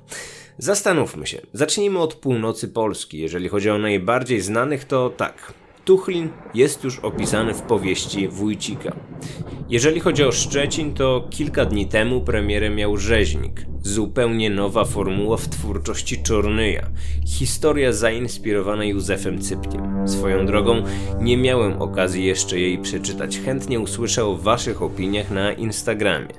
Zastanówmy 0.57 1.27
się. 1.27 1.41
Zacznijmy 1.53 1.99
od 1.99 2.15
północy 2.15 2.67
Polski. 2.67 3.19
Jeżeli 3.19 3.49
chodzi 3.49 3.69
o 3.69 3.77
najbardziej 3.77 4.41
znanych, 4.41 4.85
to 4.85 5.09
tak. 5.09 5.53
Tuchlin 5.85 6.29
jest 6.53 6.83
już 6.83 6.99
opisany 6.99 7.53
w 7.53 7.61
powieści 7.61 8.27
Wójcika. 8.27 8.95
Jeżeli 9.69 9.99
chodzi 9.99 10.23
o 10.23 10.31
Szczecin, 10.31 10.93
to 10.93 11.27
kilka 11.29 11.65
dni 11.65 11.87
temu 11.87 12.21
premierę 12.21 12.69
miał 12.69 12.97
Rzeźnik. 12.97 13.65
Zupełnie 13.81 14.49
nowa 14.49 14.85
formuła 14.85 15.37
w 15.37 15.47
twórczości 15.47 16.23
Czornyja. 16.23 16.89
Historia 17.27 17.93
zainspirowana 17.93 18.85
Józefem 18.85 19.41
Cypkiem. 19.41 20.07
Swoją 20.07 20.45
drogą 20.45 20.83
nie 21.21 21.37
miałem 21.37 21.81
okazji 21.81 22.25
jeszcze 22.25 22.59
jej 22.59 22.77
przeczytać. 22.77 23.39
Chętnie 23.39 23.79
usłyszę 23.79 24.25
o 24.25 24.37
waszych 24.37 24.81
opiniach 24.81 25.31
na 25.31 25.53
Instagramie. 25.53 26.33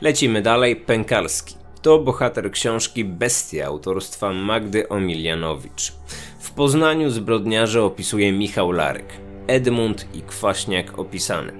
Lecimy 0.00 0.42
dalej. 0.42 0.76
Pękalski. 0.76 1.54
To 1.82 1.98
bohater 1.98 2.50
książki 2.50 3.04
Bestia 3.04 3.66
autorstwa 3.66 4.32
Magdy 4.32 4.88
Omilianowicz. 4.88 5.92
Poznaniu 6.56 7.10
zbrodniarze 7.10 7.82
opisuje 7.82 8.32
Michał 8.32 8.72
Larek. 8.72 9.12
Edmund 9.46 10.06
i 10.14 10.22
Kwaśniak 10.22 10.98
opisany. 10.98 11.52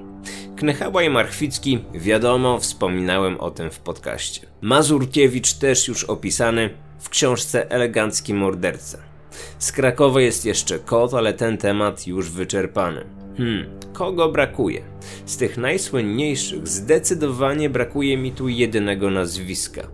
Knechała 0.57 1.03
i 1.03 1.11
Marchwicki, 1.11 1.79
wiadomo, 1.95 2.59
wspominałem 2.59 3.41
o 3.41 3.51
tym 3.51 3.71
w 3.71 3.79
podcaście. 3.79 4.47
Mazurkiewicz 4.61 5.53
też 5.53 5.89
już 5.89 6.05
opisany 6.05 6.71
w 6.99 7.09
książce 7.09 7.71
Elegancki 7.71 8.35
morderca. 8.35 8.99
Z 9.59 9.73
Krakowa 9.73 10.21
jest 10.21 10.47
jeszcze 10.47 10.79
kot, 10.79 11.15
ale 11.15 11.33
ten 11.33 11.59
temat 11.59 12.07
już 12.07 12.31
wyczerpany. 12.31 13.05
Hmm, 13.37 13.67
kogo 13.93 14.29
brakuje? 14.29 14.83
Z 15.25 15.37
tych 15.37 15.57
najsłynniejszych 15.57 16.69
zdecydowanie 16.69 17.71
brakuje 17.71 18.17
mi 18.17 18.33
tu 18.33 18.49
jedynego 18.49 19.11
nazwiska. 19.11 19.89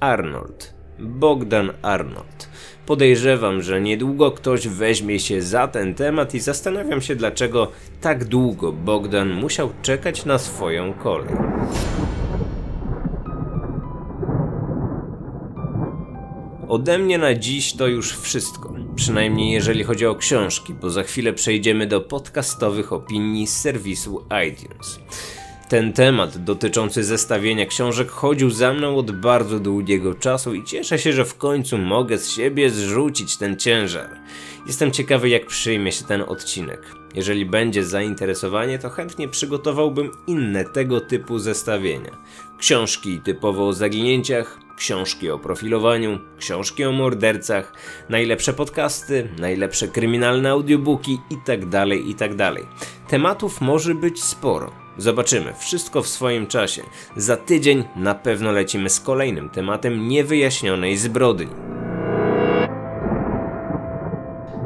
Arnold. 0.00 0.74
Bogdan 0.98 1.72
Arnold. 1.82 2.48
Podejrzewam, 2.86 3.62
że 3.62 3.80
niedługo 3.80 4.30
ktoś 4.30 4.68
weźmie 4.68 5.20
się 5.20 5.42
za 5.42 5.68
ten 5.68 5.94
temat 5.94 6.34
i 6.34 6.40
zastanawiam 6.40 7.00
się, 7.00 7.16
dlaczego 7.16 7.70
tak 8.00 8.24
długo 8.24 8.72
Bogdan 8.72 9.32
musiał 9.32 9.70
czekać 9.82 10.24
na 10.24 10.38
swoją 10.38 10.92
kolej. 10.92 11.34
Ode 16.68 16.98
mnie 16.98 17.18
na 17.18 17.34
dziś 17.34 17.72
to 17.72 17.86
już 17.86 18.16
wszystko. 18.18 18.74
Przynajmniej 18.96 19.52
jeżeli 19.52 19.84
chodzi 19.84 20.06
o 20.06 20.14
książki, 20.14 20.74
bo 20.74 20.90
za 20.90 21.02
chwilę 21.02 21.32
przejdziemy 21.32 21.86
do 21.86 22.00
podcastowych 22.00 22.92
opinii 22.92 23.46
z 23.46 23.60
serwisu 23.60 24.24
iTunes. 24.48 25.00
Ten 25.72 25.92
temat 25.92 26.38
dotyczący 26.38 27.04
zestawienia 27.04 27.66
książek 27.66 28.10
chodził 28.10 28.50
za 28.50 28.72
mną 28.72 28.96
od 28.96 29.10
bardzo 29.10 29.58
długiego 29.58 30.14
czasu 30.14 30.54
i 30.54 30.64
cieszę 30.64 30.98
się, 30.98 31.12
że 31.12 31.24
w 31.24 31.36
końcu 31.36 31.78
mogę 31.78 32.18
z 32.18 32.30
siebie 32.30 32.70
zrzucić 32.70 33.36
ten 33.36 33.56
ciężar. 33.56 34.10
Jestem 34.66 34.90
ciekawy, 34.90 35.28
jak 35.28 35.46
przyjmie 35.46 35.92
się 35.92 36.04
ten 36.04 36.22
odcinek. 36.22 36.82
Jeżeli 37.14 37.46
będzie 37.46 37.84
zainteresowanie, 37.84 38.78
to 38.78 38.90
chętnie 38.90 39.28
przygotowałbym 39.28 40.10
inne 40.26 40.64
tego 40.64 41.00
typu 41.00 41.38
zestawienia. 41.38 42.10
Książki 42.58 43.20
typowo 43.20 43.68
o 43.68 43.72
zaginięciach, 43.72 44.58
książki 44.76 45.30
o 45.30 45.38
profilowaniu, 45.38 46.18
książki 46.38 46.84
o 46.84 46.92
mordercach, 46.92 47.72
najlepsze 48.08 48.52
podcasty, 48.52 49.28
najlepsze 49.38 49.88
kryminalne 49.88 50.50
audiobooki 50.50 51.18
itd. 51.30 51.70
Tak 51.70 52.06
itd. 52.06 52.36
Tak 52.36 52.62
Tematów 53.08 53.60
może 53.60 53.94
być 53.94 54.22
sporo. 54.22 54.81
Zobaczymy, 54.98 55.52
wszystko 55.58 56.02
w 56.02 56.08
swoim 56.08 56.46
czasie. 56.46 56.82
Za 57.16 57.36
tydzień 57.36 57.84
na 57.96 58.14
pewno 58.14 58.52
lecimy 58.52 58.90
z 58.90 59.00
kolejnym 59.00 59.50
tematem 59.50 60.08
niewyjaśnionej 60.08 60.96
zbrodni. 60.96 61.48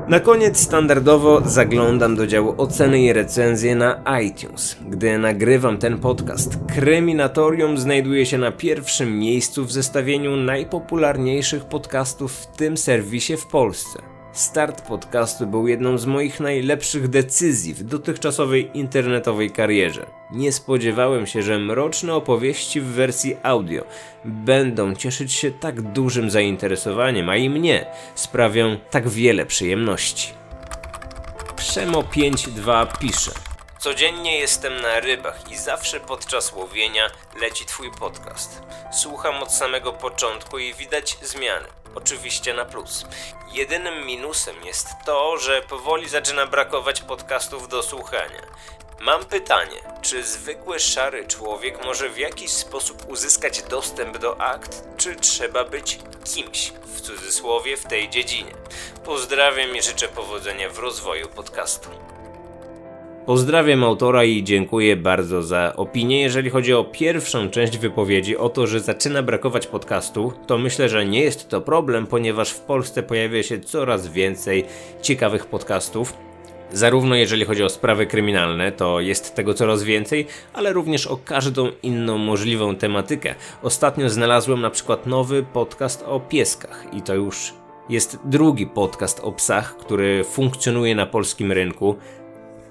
Na 0.08 0.20
koniec 0.20 0.60
standardowo 0.60 1.40
zaglądam 1.44 2.16
do 2.16 2.26
działu 2.26 2.54
oceny 2.58 3.02
i 3.02 3.12
recenzje 3.12 3.76
na 3.76 4.02
iTunes. 4.22 4.76
Gdy 4.88 5.18
nagrywam 5.18 5.78
ten 5.78 5.98
podcast, 5.98 6.58
Kryminatorium 6.74 7.78
znajduje 7.78 8.26
się 8.26 8.38
na 8.38 8.52
pierwszym 8.52 9.18
miejscu 9.18 9.64
w 9.64 9.72
zestawieniu 9.72 10.36
najpopularniejszych 10.36 11.64
podcastów 11.64 12.32
w 12.32 12.46
tym 12.46 12.76
serwisie 12.76 13.36
w 13.36 13.46
Polsce. 13.46 14.15
Start 14.36 14.82
podcastu 14.82 15.46
był 15.46 15.68
jedną 15.68 15.98
z 15.98 16.06
moich 16.06 16.40
najlepszych 16.40 17.08
decyzji 17.08 17.74
w 17.74 17.82
dotychczasowej 17.82 18.70
internetowej 18.74 19.50
karierze. 19.50 20.06
Nie 20.30 20.52
spodziewałem 20.52 21.26
się, 21.26 21.42
że 21.42 21.58
mroczne 21.58 22.14
opowieści 22.14 22.80
w 22.80 22.84
wersji 22.84 23.36
audio 23.42 23.84
będą 24.24 24.94
cieszyć 24.94 25.32
się 25.32 25.50
tak 25.50 25.82
dużym 25.82 26.30
zainteresowaniem, 26.30 27.28
a 27.28 27.36
i 27.36 27.50
mnie 27.50 27.86
sprawią 28.14 28.76
tak 28.90 29.08
wiele 29.08 29.46
przyjemności. 29.46 30.32
Przemo 31.56 32.02
52 32.02 32.86
pisze. 32.86 33.32
Codziennie 33.78 34.38
jestem 34.38 34.80
na 34.80 35.00
rybach 35.00 35.50
i 35.50 35.56
zawsze 35.56 36.00
podczas 36.00 36.52
łowienia 36.52 37.10
leci 37.40 37.66
twój 37.66 37.90
podcast. 37.90 38.62
Słucham 38.92 39.42
od 39.42 39.52
samego 39.52 39.92
początku 39.92 40.58
i 40.58 40.74
widać 40.74 41.18
zmiany. 41.22 41.66
Oczywiście 41.96 42.54
na 42.54 42.64
plus. 42.64 43.06
Jedynym 43.52 44.06
minusem 44.06 44.64
jest 44.64 44.88
to, 45.04 45.38
że 45.38 45.62
powoli 45.62 46.08
zaczyna 46.08 46.46
brakować 46.46 47.00
podcastów 47.00 47.68
do 47.68 47.82
słuchania. 47.82 48.42
Mam 49.00 49.24
pytanie, 49.24 49.80
czy 50.02 50.24
zwykły 50.24 50.80
szary 50.80 51.26
człowiek 51.26 51.84
może 51.84 52.08
w 52.08 52.18
jakiś 52.18 52.50
sposób 52.50 53.08
uzyskać 53.08 53.62
dostęp 53.62 54.18
do 54.18 54.40
akt, 54.40 54.82
czy 54.96 55.16
trzeba 55.16 55.64
być 55.64 55.98
kimś, 56.24 56.72
w 56.84 57.00
cudzysłowie, 57.00 57.76
w 57.76 57.86
tej 57.86 58.10
dziedzinie? 58.10 58.54
Pozdrawiam 59.04 59.76
i 59.76 59.82
życzę 59.82 60.08
powodzenia 60.08 60.70
w 60.70 60.78
rozwoju 60.78 61.28
podcastu. 61.28 62.15
Pozdrawiam 63.26 63.84
autora 63.84 64.24
i 64.24 64.44
dziękuję 64.44 64.96
bardzo 64.96 65.42
za 65.42 65.72
opinię. 65.76 66.20
Jeżeli 66.20 66.50
chodzi 66.50 66.74
o 66.74 66.84
pierwszą 66.84 67.50
część 67.50 67.78
wypowiedzi, 67.78 68.36
o 68.36 68.48
to, 68.48 68.66
że 68.66 68.80
zaczyna 68.80 69.22
brakować 69.22 69.66
podcastu, 69.66 70.32
to 70.46 70.58
myślę, 70.58 70.88
że 70.88 71.06
nie 71.06 71.20
jest 71.20 71.48
to 71.48 71.60
problem, 71.60 72.06
ponieważ 72.06 72.50
w 72.50 72.60
Polsce 72.60 73.02
pojawia 73.02 73.42
się 73.42 73.60
coraz 73.60 74.08
więcej 74.08 74.64
ciekawych 75.02 75.46
podcastów. 75.46 76.14
Zarówno 76.72 77.14
jeżeli 77.14 77.44
chodzi 77.44 77.62
o 77.62 77.68
sprawy 77.68 78.06
kryminalne, 78.06 78.72
to 78.72 79.00
jest 79.00 79.34
tego 79.34 79.54
coraz 79.54 79.82
więcej, 79.82 80.26
ale 80.52 80.72
również 80.72 81.06
o 81.06 81.16
każdą 81.16 81.70
inną 81.82 82.18
możliwą 82.18 82.76
tematykę. 82.76 83.34
Ostatnio 83.62 84.10
znalazłem 84.10 84.60
na 84.60 84.70
przykład 84.70 85.06
nowy 85.06 85.42
podcast 85.42 86.02
o 86.02 86.20
pieskach 86.20 86.84
i 86.92 87.02
to 87.02 87.14
już 87.14 87.54
jest 87.88 88.18
drugi 88.24 88.66
podcast 88.66 89.20
o 89.20 89.32
psach, 89.32 89.76
który 89.76 90.24
funkcjonuje 90.24 90.94
na 90.94 91.06
polskim 91.06 91.52
rynku. 91.52 91.96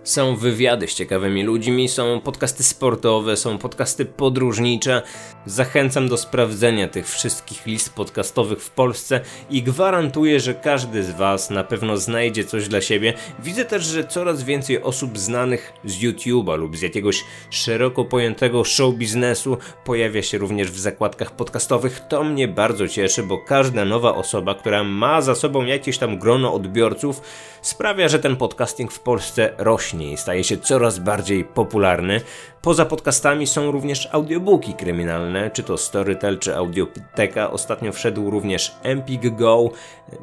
Są 0.06 0.36
wywiady 0.36 0.88
z 0.88 0.94
ciekawymi 0.94 1.44
ludźmi, 1.44 1.90
są 1.90 2.22
podcasty 2.22 2.64
sportowe, 2.64 3.38
są 3.38 3.58
podcasty 3.58 4.06
podróżnicze. 4.06 5.02
Zachęcam 5.46 6.10
do 6.10 6.18
sprawdzenia 6.18 6.88
tych 6.88 7.10
wszystkich 7.10 7.66
list 7.66 7.94
podcastowych 7.94 8.62
w 8.62 8.70
Polsce 8.70 9.22
i 9.50 9.64
gwarantuję, 9.64 10.40
że 10.40 10.54
każdy 10.54 11.04
z 11.04 11.12
Was 11.12 11.50
na 11.50 11.64
pewno 11.64 11.98
znajdzie 11.98 12.44
coś 12.44 12.68
dla 12.68 12.82
siebie. 12.82 13.14
Widzę 13.40 13.66
też, 13.66 13.84
że 13.84 14.04
coraz 14.04 14.44
więcej 14.44 14.82
osób 14.82 15.18
znanych 15.18 15.74
z 15.86 15.94
YouTube'a 15.94 16.58
lub 16.58 16.78
z 16.78 16.82
jakiegoś 16.82 17.24
szeroko 17.50 18.06
pojętego 18.06 18.64
show 18.64 18.96
biznesu 18.96 19.58
pojawia 19.86 20.22
się 20.22 20.38
również 20.38 20.72
w 20.72 20.80
zakładkach 20.80 21.36
podcastowych. 21.36 22.02
To 22.10 22.24
mnie 22.24 22.48
bardzo 22.48 22.88
cieszy, 22.88 23.24
bo 23.24 23.38
każda 23.38 23.86
nowa 23.86 24.16
osoba, 24.16 24.56
która 24.56 24.84
ma 24.84 25.22
za 25.22 25.36
sobą 25.36 25.66
jakieś 25.66 25.98
tam 25.98 26.20
grono 26.20 26.54
odbiorców, 26.54 27.22
sprawia, 27.62 28.08
że 28.08 28.20
ten 28.20 28.36
podcasting 28.36 28.92
w 28.92 29.00
Polsce 29.00 29.54
rośnie 29.58 29.95
i 30.02 30.18
staje 30.18 30.44
się 30.44 30.58
coraz 30.58 31.00
bardziej 31.00 31.44
popularny. 31.44 32.22
Poza 32.62 32.86
podcastami 32.86 33.48
są 33.48 33.72
również 33.72 34.10
audiobooki 34.12 34.74
kryminalne, 34.74 35.52
czy 35.52 35.64
to 35.64 35.78
Storytel, 35.78 36.40
czy 36.40 36.56
Audioteka. 36.56 37.52
Ostatnio 37.52 37.92
wszedł 37.92 38.30
również 38.30 38.76
Empik 38.84 39.36
Go. 39.36 39.70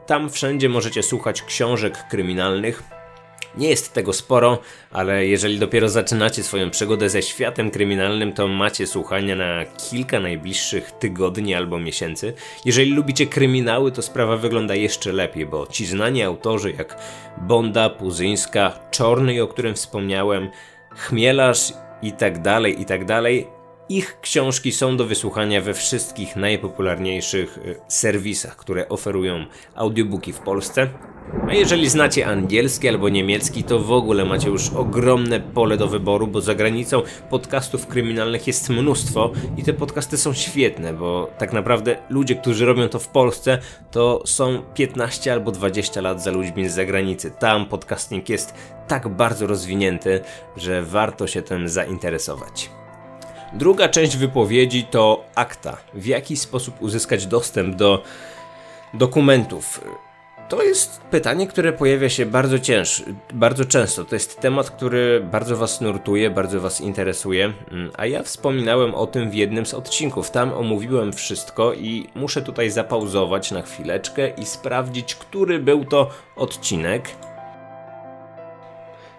Tam 0.06 0.30
wszędzie 0.30 0.68
możecie 0.68 1.02
słuchać 1.02 1.42
książek 1.42 2.04
kryminalnych. 2.11 3.01
Nie 3.56 3.68
jest 3.68 3.92
tego 3.92 4.12
sporo, 4.12 4.58
ale 4.90 5.26
jeżeli 5.26 5.58
dopiero 5.58 5.88
zaczynacie 5.88 6.42
swoją 6.42 6.70
przygodę 6.70 7.10
ze 7.10 7.22
światem 7.22 7.70
kryminalnym, 7.70 8.32
to 8.32 8.48
macie 8.48 8.86
słuchania 8.86 9.36
na 9.36 9.64
kilka 9.64 10.20
najbliższych 10.20 10.90
tygodni 10.90 11.54
albo 11.54 11.78
miesięcy. 11.78 12.34
Jeżeli 12.64 12.94
lubicie 12.94 13.26
kryminały, 13.26 13.92
to 13.92 14.02
sprawa 14.02 14.36
wygląda 14.36 14.74
jeszcze 14.74 15.12
lepiej, 15.12 15.46
bo 15.46 15.66
ci 15.66 15.86
znani 15.86 16.22
autorzy 16.22 16.72
jak 16.78 16.96
Bonda, 17.38 17.90
Puzyńska, 17.90 18.78
Czorny, 18.90 19.42
o 19.42 19.48
którym 19.48 19.74
wspomniałem, 19.74 20.48
Chmielarz 20.96 21.72
i 22.02 22.12
tak 22.12 22.42
dalej, 22.42 22.80
i 22.80 22.84
tak 22.84 23.04
dalej, 23.04 23.46
Ich 23.88 24.20
książki 24.20 24.72
są 24.72 24.96
do 24.96 25.04
wysłuchania 25.04 25.60
we 25.60 25.74
wszystkich 25.74 26.36
najpopularniejszych 26.36 27.58
y, 27.58 27.76
serwisach, 27.88 28.56
które 28.56 28.88
oferują 28.88 29.46
audiobooki 29.74 30.32
w 30.32 30.38
Polsce. 30.38 30.88
A 31.48 31.54
jeżeli 31.54 31.88
znacie 31.88 32.26
angielski 32.26 32.88
albo 32.88 33.08
niemiecki, 33.08 33.64
to 33.64 33.78
w 33.78 33.92
ogóle 33.92 34.24
macie 34.24 34.48
już 34.48 34.70
ogromne 34.70 35.40
pole 35.40 35.76
do 35.76 35.88
wyboru, 35.88 36.26
bo 36.26 36.40
za 36.40 36.54
granicą 36.54 37.02
podcastów 37.30 37.87
kryminalnych 37.87 38.46
jest 38.46 38.70
mnóstwo 38.70 39.32
i 39.56 39.62
te 39.62 39.72
podcasty 39.72 40.18
są 40.18 40.32
świetne, 40.32 40.92
bo 40.92 41.30
tak 41.38 41.52
naprawdę 41.52 41.96
ludzie, 42.08 42.35
którzy 42.35 42.66
robią 42.66 42.88
to 42.88 42.98
w 42.98 43.08
Polsce, 43.08 43.58
to 43.90 44.22
są 44.26 44.62
15 44.74 45.32
albo 45.32 45.52
20 45.52 46.00
lat 46.00 46.22
za 46.22 46.30
ludźmi 46.30 46.68
z 46.68 46.74
zagranicy. 46.74 47.30
Tam 47.38 47.66
podcasting 47.66 48.28
jest 48.28 48.54
tak 48.88 49.08
bardzo 49.08 49.46
rozwinięty, 49.46 50.20
że 50.56 50.82
warto 50.82 51.26
się 51.26 51.42
tym 51.42 51.68
zainteresować. 51.68 52.70
Druga 53.52 53.88
część 53.88 54.16
wypowiedzi 54.16 54.85
to 54.85 55.24
akta. 55.35 55.76
W 55.94 56.06
jaki 56.06 56.37
sposób 56.37 56.82
uzyskać 56.82 57.26
dostęp 57.26 57.76
do 57.76 58.02
dokumentów? 58.94 59.80
To 60.48 60.62
jest 60.62 61.00
pytanie, 61.00 61.46
które 61.46 61.72
pojawia 61.72 62.09
się 62.09 62.26
bardzo 62.26 62.59
cięż, 62.59 63.02
bardzo 63.33 63.64
często. 63.64 64.05
To 64.05 64.14
jest 64.14 64.40
temat, 64.40 64.70
który 64.70 65.26
bardzo 65.31 65.57
Was 65.57 65.81
nurtuje, 65.81 66.31
bardzo 66.31 66.61
Was 66.61 66.81
interesuje, 66.81 67.52
mm, 67.70 67.90
a 67.96 68.07
ja 68.07 68.22
wspominałem 68.22 68.94
o 68.94 69.07
tym 69.07 69.31
w 69.31 69.35
jednym 69.35 69.66
z 69.66 69.74
odcinków. 69.74 70.31
Tam 70.31 70.52
omówiłem 70.52 71.12
wszystko 71.12 71.74
i 71.74 72.09
muszę 72.14 72.42
tutaj 72.42 72.70
zapauzować 72.70 73.50
na 73.50 73.62
chwileczkę 73.62 74.28
i 74.28 74.44
sprawdzić, 74.44 75.14
który 75.14 75.59
był 75.59 75.85
to 75.85 76.11
odcinek. 76.37 77.09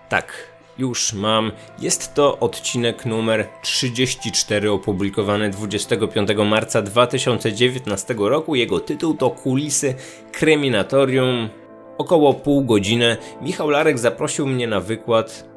Tak, 0.10 0.53
już 0.78 1.14
mam. 1.14 1.52
Jest 1.80 2.14
to 2.14 2.40
odcinek 2.40 3.06
numer 3.06 3.48
34 3.62 4.72
opublikowany 4.72 5.50
25 5.50 6.30
marca 6.46 6.82
2019 6.82 8.16
roku. 8.18 8.56
Jego 8.56 8.80
tytuł 8.80 9.14
to 9.14 9.30
Kulisy 9.30 9.96
Kryminatorium. 10.32 11.50
Około 11.98 12.34
pół 12.34 12.66
godziny 12.66 13.18
Michał 13.42 13.70
Larek 13.70 14.00
zaprosił 14.00 14.48
mnie 14.48 14.68
na 14.68 14.80
wykład 14.80 15.53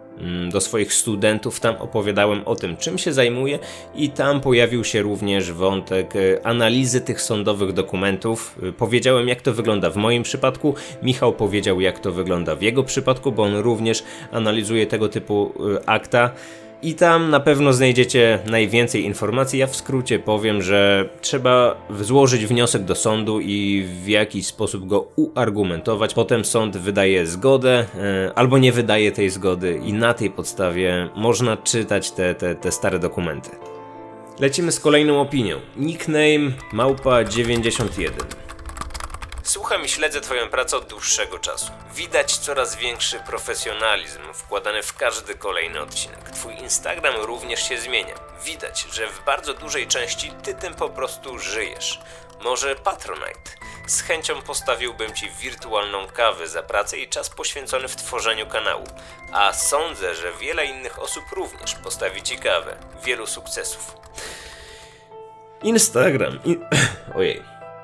do 0.51 0.61
swoich 0.61 0.95
studentów. 0.95 1.61
Tam 1.61 1.77
opowiadałem 1.77 2.43
o 2.45 2.57
tym, 2.57 2.77
czym 2.77 2.99
się 2.99 3.13
zajmuję, 3.13 3.59
i 3.95 4.11
tam 4.11 4.41
pojawił 4.41 4.85
się 4.85 5.03
również 5.03 5.53
wątek 5.53 6.17
e, 6.17 6.47
analizy 6.47 7.01
tych 7.01 7.23
sądowych 7.23 7.73
dokumentów. 7.73 8.59
E, 8.63 8.73
powiedziałem, 8.73 9.29
jak 9.29 9.43
to 9.43 9.53
wygląda 9.53 9.91
w 9.91 9.97
moim 9.97 10.23
przypadku. 10.23 10.75
Michał 11.03 11.33
powiedział, 11.33 11.81
jak 11.81 11.99
to 11.99 12.13
wygląda 12.13 12.57
w 12.57 12.63
jego 12.63 12.85
przypadku, 12.85 13.33
bo 13.33 13.43
on 13.43 13.57
również 13.57 14.05
analizuje 14.33 14.87
tego 14.87 15.09
typu 15.09 15.53
e, 15.77 15.89
akta. 15.89 16.31
I 16.87 16.95
tam 16.95 17.31
na 17.31 17.41
pewno 17.41 17.73
znajdziecie 17.73 18.39
najwięcej 18.47 19.05
informacji. 19.05 19.59
Ja 19.59 19.67
w 19.67 19.77
skrócie 19.77 20.19
powiem, 20.19 20.63
że 20.63 21.09
trzeba 21.21 21.77
złożyć 22.01 22.47
wniosek 22.47 22.83
do 22.85 22.95
sądu 22.95 23.41
i 23.41 23.87
w 24.05 24.09
jakiś 24.09 24.47
sposób 24.47 24.87
go 24.87 25.09
uargumentować. 25.17 26.15
Potem 26.15 26.45
sąd 26.45 26.77
wydaje 26.77 27.27
zgodę 27.27 27.87
e, 27.99 28.33
albo 28.35 28.59
nie 28.59 28.73
wydaje 28.73 29.13
tej 29.13 29.31
zgody, 29.31 29.81
i 29.85 29.93
na 29.93 30.15
tej 30.15 30.31
podstawie 30.31 31.09
można 31.17 31.57
czytać 31.57 32.11
te, 32.11 32.35
te, 32.35 32.55
te 32.55 32.73
stare 32.73 32.99
dokumenty. 32.99 33.51
Lecimy 34.41 34.73
z 34.73 34.81
kolejną 34.81 35.21
opinią. 35.21 35.57
Nickname 35.77 36.53
małpa 36.73 37.25
91. 37.25 38.46
Słucham 39.47 39.85
i 39.85 39.89
śledzę 39.89 40.21
Twoją 40.21 40.49
pracę 40.49 40.77
od 40.77 40.87
dłuższego 40.87 41.39
czasu. 41.39 41.73
Widać 41.95 42.39
coraz 42.39 42.77
większy 42.77 43.19
profesjonalizm 43.19 44.21
wkładany 44.33 44.83
w 44.83 44.95
każdy 44.97 45.35
kolejny 45.35 45.81
odcinek. 45.81 46.31
Twój 46.31 46.55
Instagram 46.55 47.15
również 47.21 47.69
się 47.69 47.79
zmienia. 47.79 48.15
Widać, 48.45 48.87
że 48.93 49.07
w 49.07 49.25
bardzo 49.25 49.55
dużej 49.55 49.87
części 49.87 50.33
Ty 50.43 50.55
tym 50.55 50.75
po 50.75 50.89
prostu 50.89 51.39
żyjesz. 51.39 52.01
Może 52.45 52.75
Patronite. 52.75 53.51
Z 53.87 54.01
chęcią 54.03 54.43
postawiłbym 54.43 55.15
Ci 55.15 55.31
wirtualną 55.31 56.07
kawę 56.07 56.49
za 56.49 56.63
pracę 56.63 56.99
i 56.99 57.09
czas 57.09 57.31
poświęcony 57.31 57.89
w 57.89 57.97
tworzeniu 57.97 58.47
kanału. 58.47 58.85
A 59.33 59.53
sądzę, 59.53 60.15
że 60.15 60.33
wiele 60.33 60.67
innych 60.67 60.99
osób 60.99 61.25
również 61.33 61.75
postawi 61.75 62.23
Ci 62.23 62.39
kawę. 62.39 62.77
Wielu 63.05 63.27
sukcesów. 63.27 63.95
Instagram. 65.63 66.39
In... 66.45 66.67
Ojej. 67.17 67.43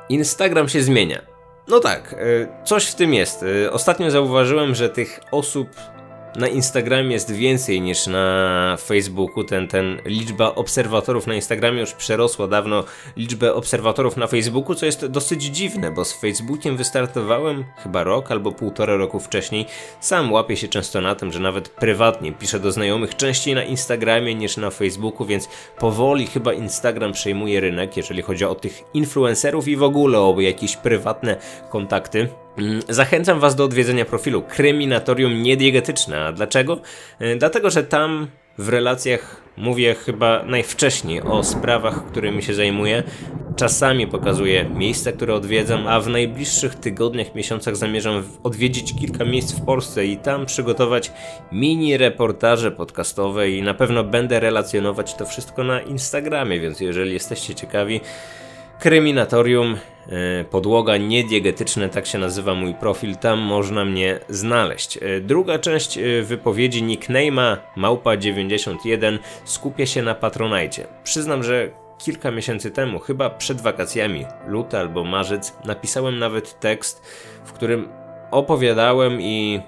Instagram 0.08 0.68
się 0.68 0.82
zmienia. 0.82 1.31
No 1.72 1.80
tak, 1.80 2.12
e, 2.12 2.16
coś 2.64 2.86
w 2.86 2.94
tym 2.94 3.14
jest. 3.14 3.44
E, 3.64 3.72
ostatnio 3.72 4.10
zauważyłem, 4.10 4.74
że 4.74 4.88
tych 4.88 5.20
osób 5.30 5.68
na 6.36 6.48
Instagramie 6.48 7.12
jest 7.12 7.32
więcej 7.32 7.80
niż 7.80 8.06
na 8.06 8.76
Facebooku. 8.80 9.44
Ten, 9.44 9.68
ten 9.68 10.00
liczba 10.04 10.54
obserwatorów 10.54 11.26
na 11.26 11.34
Instagramie 11.34 11.80
już 11.80 11.92
przerosła 11.92 12.48
dawno 12.48 12.84
liczbę 13.16 13.54
obserwatorów 13.54 14.16
na 14.16 14.26
Facebooku, 14.26 14.74
co 14.74 14.86
jest 14.86 15.06
dosyć 15.06 15.42
dziwne, 15.42 15.90
bo 15.90 16.04
z 16.04 16.12
Facebookiem 16.12 16.76
wystartowałem 16.76 17.64
chyba 17.82 18.02
rok 18.02 18.30
albo 18.30 18.52
półtora 18.52 18.96
roku 18.96 19.20
wcześniej. 19.20 19.66
Sam 20.00 20.32
łapię 20.32 20.56
się 20.56 20.68
często 20.68 21.00
na 21.00 21.14
tym, 21.14 21.32
że 21.32 21.40
nawet 21.40 21.68
prywatnie 21.68 22.32
piszę 22.32 22.60
do 22.60 22.72
znajomych 22.72 23.16
częściej 23.16 23.54
na 23.54 23.64
Instagramie 23.64 24.34
niż 24.34 24.56
na 24.56 24.70
Facebooku, 24.70 25.26
więc 25.26 25.48
powoli 25.78 26.26
chyba 26.26 26.52
Instagram 26.52 27.12
przejmuje 27.12 27.60
rynek, 27.60 27.96
jeżeli 27.96 28.22
chodzi 28.22 28.44
o 28.44 28.54
tych 28.54 28.82
influencerów 28.94 29.68
i 29.68 29.76
w 29.76 29.82
ogóle 29.82 30.18
o 30.20 30.40
jakieś 30.40 30.76
prywatne 30.76 31.36
kontakty. 31.70 32.41
Mm, 32.58 32.82
zachęcam 32.88 33.40
Was 33.40 33.54
do 33.54 33.64
odwiedzenia 33.64 34.04
profilu 34.04 34.42
Kryminatorium 34.42 35.42
Niediegetyczne. 35.42 36.24
A 36.24 36.32
dlaczego? 36.32 36.80
E, 37.18 37.36
dlatego, 37.36 37.70
że 37.70 37.84
tam 37.84 38.26
w 38.58 38.68
relacjach 38.68 39.42
mówię 39.56 39.94
chyba 39.94 40.42
najwcześniej 40.46 41.22
o 41.22 41.44
sprawach, 41.44 42.06
którymi 42.06 42.42
się 42.42 42.54
zajmuję. 42.54 43.02
Czasami 43.56 44.06
pokazuję 44.06 44.64
miejsca, 44.64 45.12
które 45.12 45.34
odwiedzam, 45.34 45.86
a 45.86 46.00
w 46.00 46.08
najbliższych 46.08 46.74
tygodniach, 46.74 47.34
miesiącach 47.34 47.76
zamierzam 47.76 48.22
odwiedzić 48.42 48.94
kilka 49.00 49.24
miejsc 49.24 49.52
w 49.52 49.64
Polsce 49.64 50.06
i 50.06 50.16
tam 50.16 50.46
przygotować 50.46 51.12
mini 51.52 51.96
reportaże 51.96 52.70
podcastowe 52.70 53.50
i 53.50 53.62
na 53.62 53.74
pewno 53.74 54.04
będę 54.04 54.40
relacjonować 54.40 55.14
to 55.14 55.26
wszystko 55.26 55.64
na 55.64 55.80
Instagramie, 55.80 56.60
więc 56.60 56.80
jeżeli 56.80 57.12
jesteście 57.12 57.54
ciekawi, 57.54 58.00
Kryminatorium, 58.78 59.76
podłoga 60.50 60.96
niediegetyczne, 60.96 61.88
tak 61.88 62.06
się 62.06 62.18
nazywa 62.18 62.54
mój 62.54 62.74
profil, 62.74 63.16
tam 63.16 63.38
można 63.38 63.84
mnie 63.84 64.20
znaleźć. 64.28 64.96
E, 64.96 65.20
druga 65.20 65.58
część 65.58 65.98
e, 65.98 66.22
wypowiedzi 66.22 66.84
nickname'a 66.84 67.56
Małpa91 67.76 69.18
skupia 69.44 69.86
się 69.86 70.02
na 70.02 70.14
Patronajcie. 70.14 70.86
Przyznam, 71.04 71.42
że 71.42 71.70
kilka 71.98 72.30
miesięcy 72.30 72.70
temu, 72.70 72.98
chyba 72.98 73.30
przed 73.30 73.60
wakacjami, 73.60 74.26
luty 74.46 74.78
albo 74.78 75.04
marzec, 75.04 75.56
napisałem 75.64 76.18
nawet 76.18 76.60
tekst, 76.60 77.02
w 77.44 77.52
którym 77.52 77.88
opowiadałem 78.30 79.20
i 79.20 79.60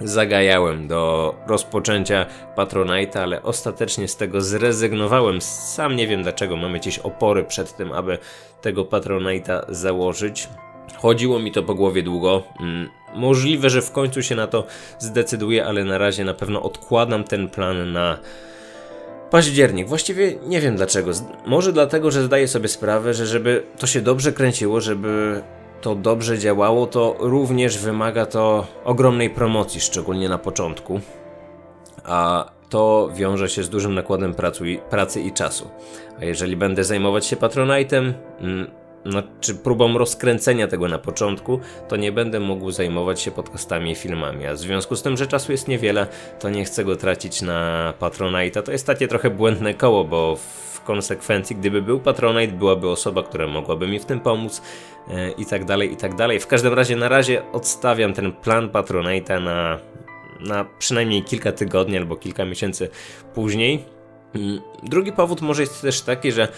zagajałem 0.00 0.88
do 0.88 1.34
rozpoczęcia 1.46 2.26
Patronite'a, 2.56 3.18
ale 3.18 3.42
ostatecznie 3.42 4.08
z 4.08 4.16
tego 4.16 4.40
zrezygnowałem. 4.40 5.40
Sam 5.40 5.96
nie 5.96 6.06
wiem 6.06 6.22
dlaczego, 6.22 6.56
mam 6.56 6.74
jakieś 6.74 6.98
opory 6.98 7.44
przed 7.44 7.76
tym, 7.76 7.92
aby 7.92 8.18
tego 8.62 8.84
Patronite'a 8.84 9.60
założyć. 9.68 10.48
Chodziło 10.96 11.38
mi 11.38 11.52
to 11.52 11.62
po 11.62 11.74
głowie 11.74 12.02
długo. 12.02 12.42
Mm, 12.60 12.88
możliwe, 13.14 13.70
że 13.70 13.82
w 13.82 13.92
końcu 13.92 14.22
się 14.22 14.34
na 14.34 14.46
to 14.46 14.66
zdecyduję, 14.98 15.66
ale 15.66 15.84
na 15.84 15.98
razie 15.98 16.24
na 16.24 16.34
pewno 16.34 16.62
odkładam 16.62 17.24
ten 17.24 17.48
plan 17.48 17.92
na 17.92 18.18
październik. 19.30 19.88
Właściwie 19.88 20.34
nie 20.46 20.60
wiem 20.60 20.76
dlaczego. 20.76 21.10
Może 21.46 21.72
dlatego, 21.72 22.10
że 22.10 22.22
zdaję 22.22 22.48
sobie 22.48 22.68
sprawę, 22.68 23.14
że 23.14 23.26
żeby 23.26 23.62
to 23.78 23.86
się 23.86 24.00
dobrze 24.00 24.32
kręciło, 24.32 24.80
żeby 24.80 25.42
to 25.80 25.94
dobrze 25.94 26.38
działało, 26.38 26.86
to 26.86 27.16
również 27.18 27.78
wymaga 27.78 28.26
to 28.26 28.66
ogromnej 28.84 29.30
promocji, 29.30 29.80
szczególnie 29.80 30.28
na 30.28 30.38
początku. 30.38 31.00
A 32.04 32.50
to 32.68 33.10
wiąże 33.14 33.48
się 33.48 33.62
z 33.62 33.68
dużym 33.68 33.94
nakładem 33.94 34.34
pracy 34.90 35.20
i 35.20 35.32
czasu. 35.32 35.70
A 36.20 36.24
jeżeli 36.24 36.56
będę 36.56 36.84
zajmować 36.84 37.26
się 37.26 37.36
Patronite'em, 37.36 38.12
mm, 38.40 38.70
czy 39.40 39.54
próbą 39.54 39.98
rozkręcenia 39.98 40.68
tego 40.68 40.88
na 40.88 40.98
początku, 40.98 41.60
to 41.88 41.96
nie 41.96 42.12
będę 42.12 42.40
mógł 42.40 42.70
zajmować 42.70 43.20
się 43.20 43.30
podcastami 43.30 43.90
i 43.90 43.94
filmami. 43.94 44.46
A 44.46 44.54
w 44.54 44.58
związku 44.58 44.96
z 44.96 45.02
tym, 45.02 45.16
że 45.16 45.26
czasu 45.26 45.52
jest 45.52 45.68
niewiele, 45.68 46.06
to 46.40 46.50
nie 46.50 46.64
chcę 46.64 46.84
go 46.84 46.96
tracić 46.96 47.42
na 47.42 47.92
Patronite'a. 48.00 48.62
To 48.62 48.72
jest 48.72 48.86
takie 48.86 49.08
trochę 49.08 49.30
błędne 49.30 49.74
koło, 49.74 50.04
bo 50.04 50.36
w 50.36 50.80
konsekwencji, 50.84 51.56
gdyby 51.56 51.82
był 51.82 52.00
Patronite, 52.00 52.52
byłaby 52.52 52.88
osoba, 52.88 53.22
która 53.22 53.46
mogłaby 53.46 53.88
mi 53.88 53.98
w 53.98 54.04
tym 54.04 54.20
pomóc 54.20 54.62
e, 55.08 55.30
i 55.30 55.46
tak 55.46 55.64
dalej, 55.64 55.92
i 55.92 55.96
tak 55.96 56.14
dalej. 56.14 56.40
W 56.40 56.46
każdym 56.46 56.74
razie 56.74 56.96
na 56.96 57.08
razie 57.08 57.42
odstawiam 57.52 58.12
ten 58.12 58.32
plan 58.32 58.68
Patronite'a 58.68 59.42
na, 59.42 59.78
na 60.40 60.64
przynajmniej 60.78 61.22
kilka 61.22 61.52
tygodni 61.52 61.96
albo 61.96 62.16
kilka 62.16 62.44
miesięcy 62.44 62.90
później. 63.34 63.84
Mm, 64.34 64.60
drugi 64.82 65.12
powód 65.12 65.40
może 65.40 65.62
jest 65.62 65.82
też 65.82 66.00
taki, 66.00 66.32
że 66.32 66.48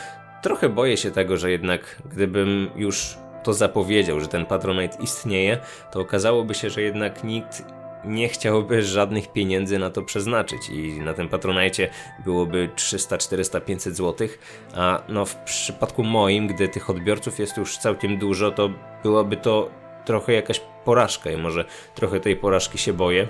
Trochę 0.42 0.68
boję 0.68 0.96
się 0.96 1.10
tego, 1.10 1.36
że 1.36 1.50
jednak 1.50 2.02
gdybym 2.04 2.70
już 2.76 3.16
to 3.42 3.54
zapowiedział, 3.54 4.20
że 4.20 4.28
ten 4.28 4.46
Patronite 4.46 5.02
istnieje, 5.02 5.58
to 5.92 6.00
okazałoby 6.00 6.54
się, 6.54 6.70
że 6.70 6.82
jednak 6.82 7.24
nikt 7.24 7.62
nie 8.04 8.28
chciałby 8.28 8.82
żadnych 8.82 9.32
pieniędzy 9.32 9.78
na 9.78 9.90
to 9.90 10.02
przeznaczyć 10.02 10.68
i 10.68 11.00
na 11.00 11.14
tym 11.14 11.28
Patronajcie 11.28 11.90
byłoby 12.24 12.68
300, 12.76 13.18
400, 13.18 13.60
500 13.60 13.96
zł, 13.96 14.28
a 14.74 15.02
no 15.08 15.24
w 15.24 15.36
przypadku 15.36 16.04
moim, 16.04 16.46
gdy 16.46 16.68
tych 16.68 16.90
odbiorców 16.90 17.38
jest 17.38 17.56
już 17.56 17.78
całkiem 17.78 18.18
dużo, 18.18 18.50
to 18.50 18.70
byłoby 19.02 19.36
to 19.36 19.70
trochę 20.04 20.32
jakaś 20.32 20.60
porażka 20.84 21.30
i 21.30 21.36
może 21.36 21.64
trochę 21.94 22.20
tej 22.20 22.36
porażki 22.36 22.78
się 22.78 22.92
boję. 22.92 23.28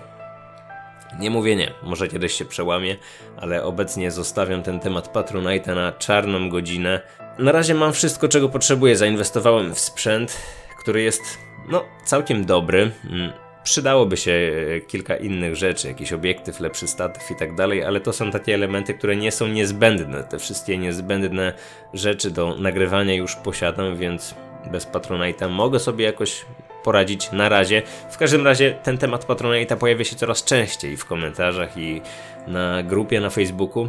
Nie 1.18 1.30
mówię 1.30 1.56
nie, 1.56 1.72
może 1.82 2.08
kiedyś 2.08 2.32
się 2.32 2.44
przełamie, 2.44 2.96
ale 3.36 3.64
obecnie 3.64 4.10
zostawiam 4.10 4.62
ten 4.62 4.80
temat 4.80 5.12
Patronite'a 5.12 5.74
na 5.74 5.92
czarną 5.92 6.50
godzinę. 6.50 7.00
Na 7.38 7.52
razie 7.52 7.74
mam 7.74 7.92
wszystko, 7.92 8.28
czego 8.28 8.48
potrzebuję. 8.48 8.96
Zainwestowałem 8.96 9.74
w 9.74 9.78
sprzęt, 9.78 10.38
który 10.80 11.02
jest, 11.02 11.22
no, 11.68 11.84
całkiem 12.04 12.44
dobry. 12.44 12.90
Mm, 13.10 13.32
przydałoby 13.62 14.16
się 14.16 14.32
e, 14.32 14.80
kilka 14.80 15.16
innych 15.16 15.56
rzeczy, 15.56 15.88
jakiś 15.88 16.12
obiektyw, 16.12 16.60
lepszy 16.60 16.88
statyw 16.88 17.30
i 17.30 17.36
tak 17.36 17.54
dalej, 17.54 17.84
ale 17.84 18.00
to 18.00 18.12
są 18.12 18.30
takie 18.30 18.54
elementy, 18.54 18.94
które 18.94 19.16
nie 19.16 19.32
są 19.32 19.46
niezbędne. 19.46 20.24
Te 20.24 20.38
wszystkie 20.38 20.78
niezbędne 20.78 21.52
rzeczy 21.94 22.30
do 22.30 22.56
nagrywania 22.58 23.14
już 23.14 23.36
posiadam, 23.36 23.96
więc 23.96 24.34
bez 24.72 24.86
Patronite'a 24.86 25.50
mogę 25.50 25.78
sobie 25.78 26.04
jakoś 26.04 26.44
poradzić 26.88 27.32
na 27.32 27.48
razie. 27.48 27.82
W 28.10 28.16
każdym 28.18 28.44
razie 28.44 28.72
ten 28.82 28.98
temat 28.98 29.26
Patronite'a 29.26 29.76
pojawia 29.76 30.04
się 30.04 30.16
coraz 30.16 30.44
częściej 30.44 30.96
w 30.96 31.04
komentarzach 31.04 31.76
i 31.76 32.02
na 32.46 32.82
grupie 32.82 33.20
na 33.20 33.30
Facebooku, 33.30 33.88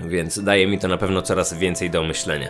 więc 0.00 0.44
daje 0.44 0.66
mi 0.66 0.78
to 0.78 0.88
na 0.88 0.96
pewno 0.96 1.22
coraz 1.22 1.54
więcej 1.54 1.90
do 1.90 2.02
myślenia. 2.02 2.48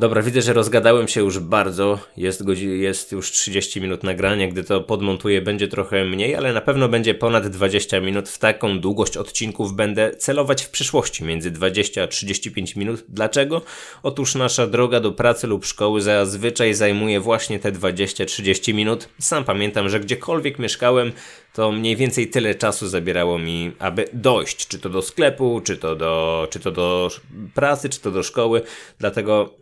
Dobra, 0.00 0.22
widzę, 0.22 0.42
że 0.42 0.52
rozgadałem 0.52 1.08
się 1.08 1.20
już 1.20 1.38
bardzo. 1.38 1.98
Jest, 2.16 2.42
jest 2.58 3.12
już 3.12 3.30
30 3.30 3.80
minut 3.80 4.04
nagrania. 4.04 4.48
Gdy 4.48 4.64
to 4.64 4.80
podmontuję, 4.80 5.42
będzie 5.42 5.68
trochę 5.68 6.04
mniej, 6.04 6.34
ale 6.34 6.52
na 6.52 6.60
pewno 6.60 6.88
będzie 6.88 7.14
ponad 7.14 7.46
20 7.46 8.00
minut. 8.00 8.28
W 8.28 8.38
taką 8.38 8.80
długość 8.80 9.16
odcinków 9.16 9.72
będę 9.72 10.16
celować 10.16 10.62
w 10.62 10.70
przyszłości 10.70 11.24
między 11.24 11.50
20 11.50 12.02
a 12.02 12.06
35 12.06 12.76
minut. 12.76 13.04
Dlaczego? 13.08 13.62
Otóż 14.02 14.34
nasza 14.34 14.66
droga 14.66 15.00
do 15.00 15.12
pracy 15.12 15.46
lub 15.46 15.64
szkoły 15.64 16.00
zazwyczaj 16.00 16.74
zajmuje 16.74 17.20
właśnie 17.20 17.58
te 17.58 17.72
20-30 17.72 18.74
minut. 18.74 19.08
Sam 19.18 19.44
pamiętam, 19.44 19.88
że 19.88 20.00
gdziekolwiek 20.00 20.58
mieszkałem, 20.58 21.12
to 21.54 21.72
mniej 21.72 21.96
więcej 21.96 22.30
tyle 22.30 22.54
czasu 22.54 22.88
zabierało 22.88 23.38
mi, 23.38 23.72
aby 23.78 24.08
dojść, 24.12 24.68
czy 24.68 24.78
to 24.78 24.88
do 24.88 25.02
sklepu, 25.02 25.60
czy 25.64 25.76
to 25.76 25.96
do, 25.96 26.48
czy 26.50 26.60
to 26.60 26.70
do 26.70 27.10
pracy, 27.54 27.88
czy 27.88 28.00
to 28.00 28.10
do 28.10 28.22
szkoły. 28.22 28.62
Dlatego 28.98 29.54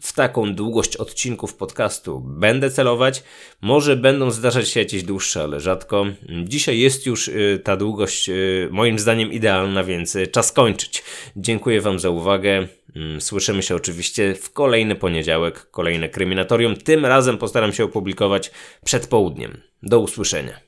w 0.00 0.12
taką 0.12 0.54
długość 0.54 0.96
odcinków 0.96 1.54
podcastu 1.54 2.20
będę 2.20 2.70
celować. 2.70 3.22
Może 3.60 3.96
będą 3.96 4.30
zdarzać 4.30 4.68
się 4.68 4.80
jakieś 4.80 5.02
dłuższe, 5.02 5.42
ale 5.42 5.60
rzadko. 5.60 6.06
Dzisiaj 6.44 6.78
jest 6.78 7.06
już 7.06 7.28
y, 7.28 7.60
ta 7.64 7.76
długość 7.76 8.28
y, 8.28 8.68
moim 8.70 8.98
zdaniem 8.98 9.32
idealna, 9.32 9.84
więc 9.84 10.16
y, 10.16 10.26
czas 10.26 10.52
kończyć. 10.52 11.02
Dziękuję 11.36 11.80
Wam 11.80 11.98
za 11.98 12.10
uwagę. 12.10 12.68
Mm, 12.96 13.20
słyszymy 13.20 13.62
się 13.62 13.74
oczywiście 13.74 14.34
w 14.34 14.52
kolejny 14.52 14.94
poniedziałek, 14.94 15.70
kolejne 15.70 16.08
kryminatorium. 16.08 16.76
Tym 16.76 17.06
razem 17.06 17.38
postaram 17.38 17.72
się 17.72 17.84
opublikować 17.84 18.50
przed 18.84 19.06
południem. 19.06 19.60
Do 19.82 20.00
usłyszenia. 20.00 20.60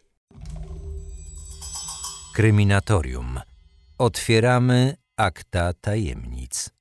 Kryminatorium. 2.34 3.40
Otwieramy 3.98 4.94
akta 5.16 5.72
tajemnic. 5.80 6.79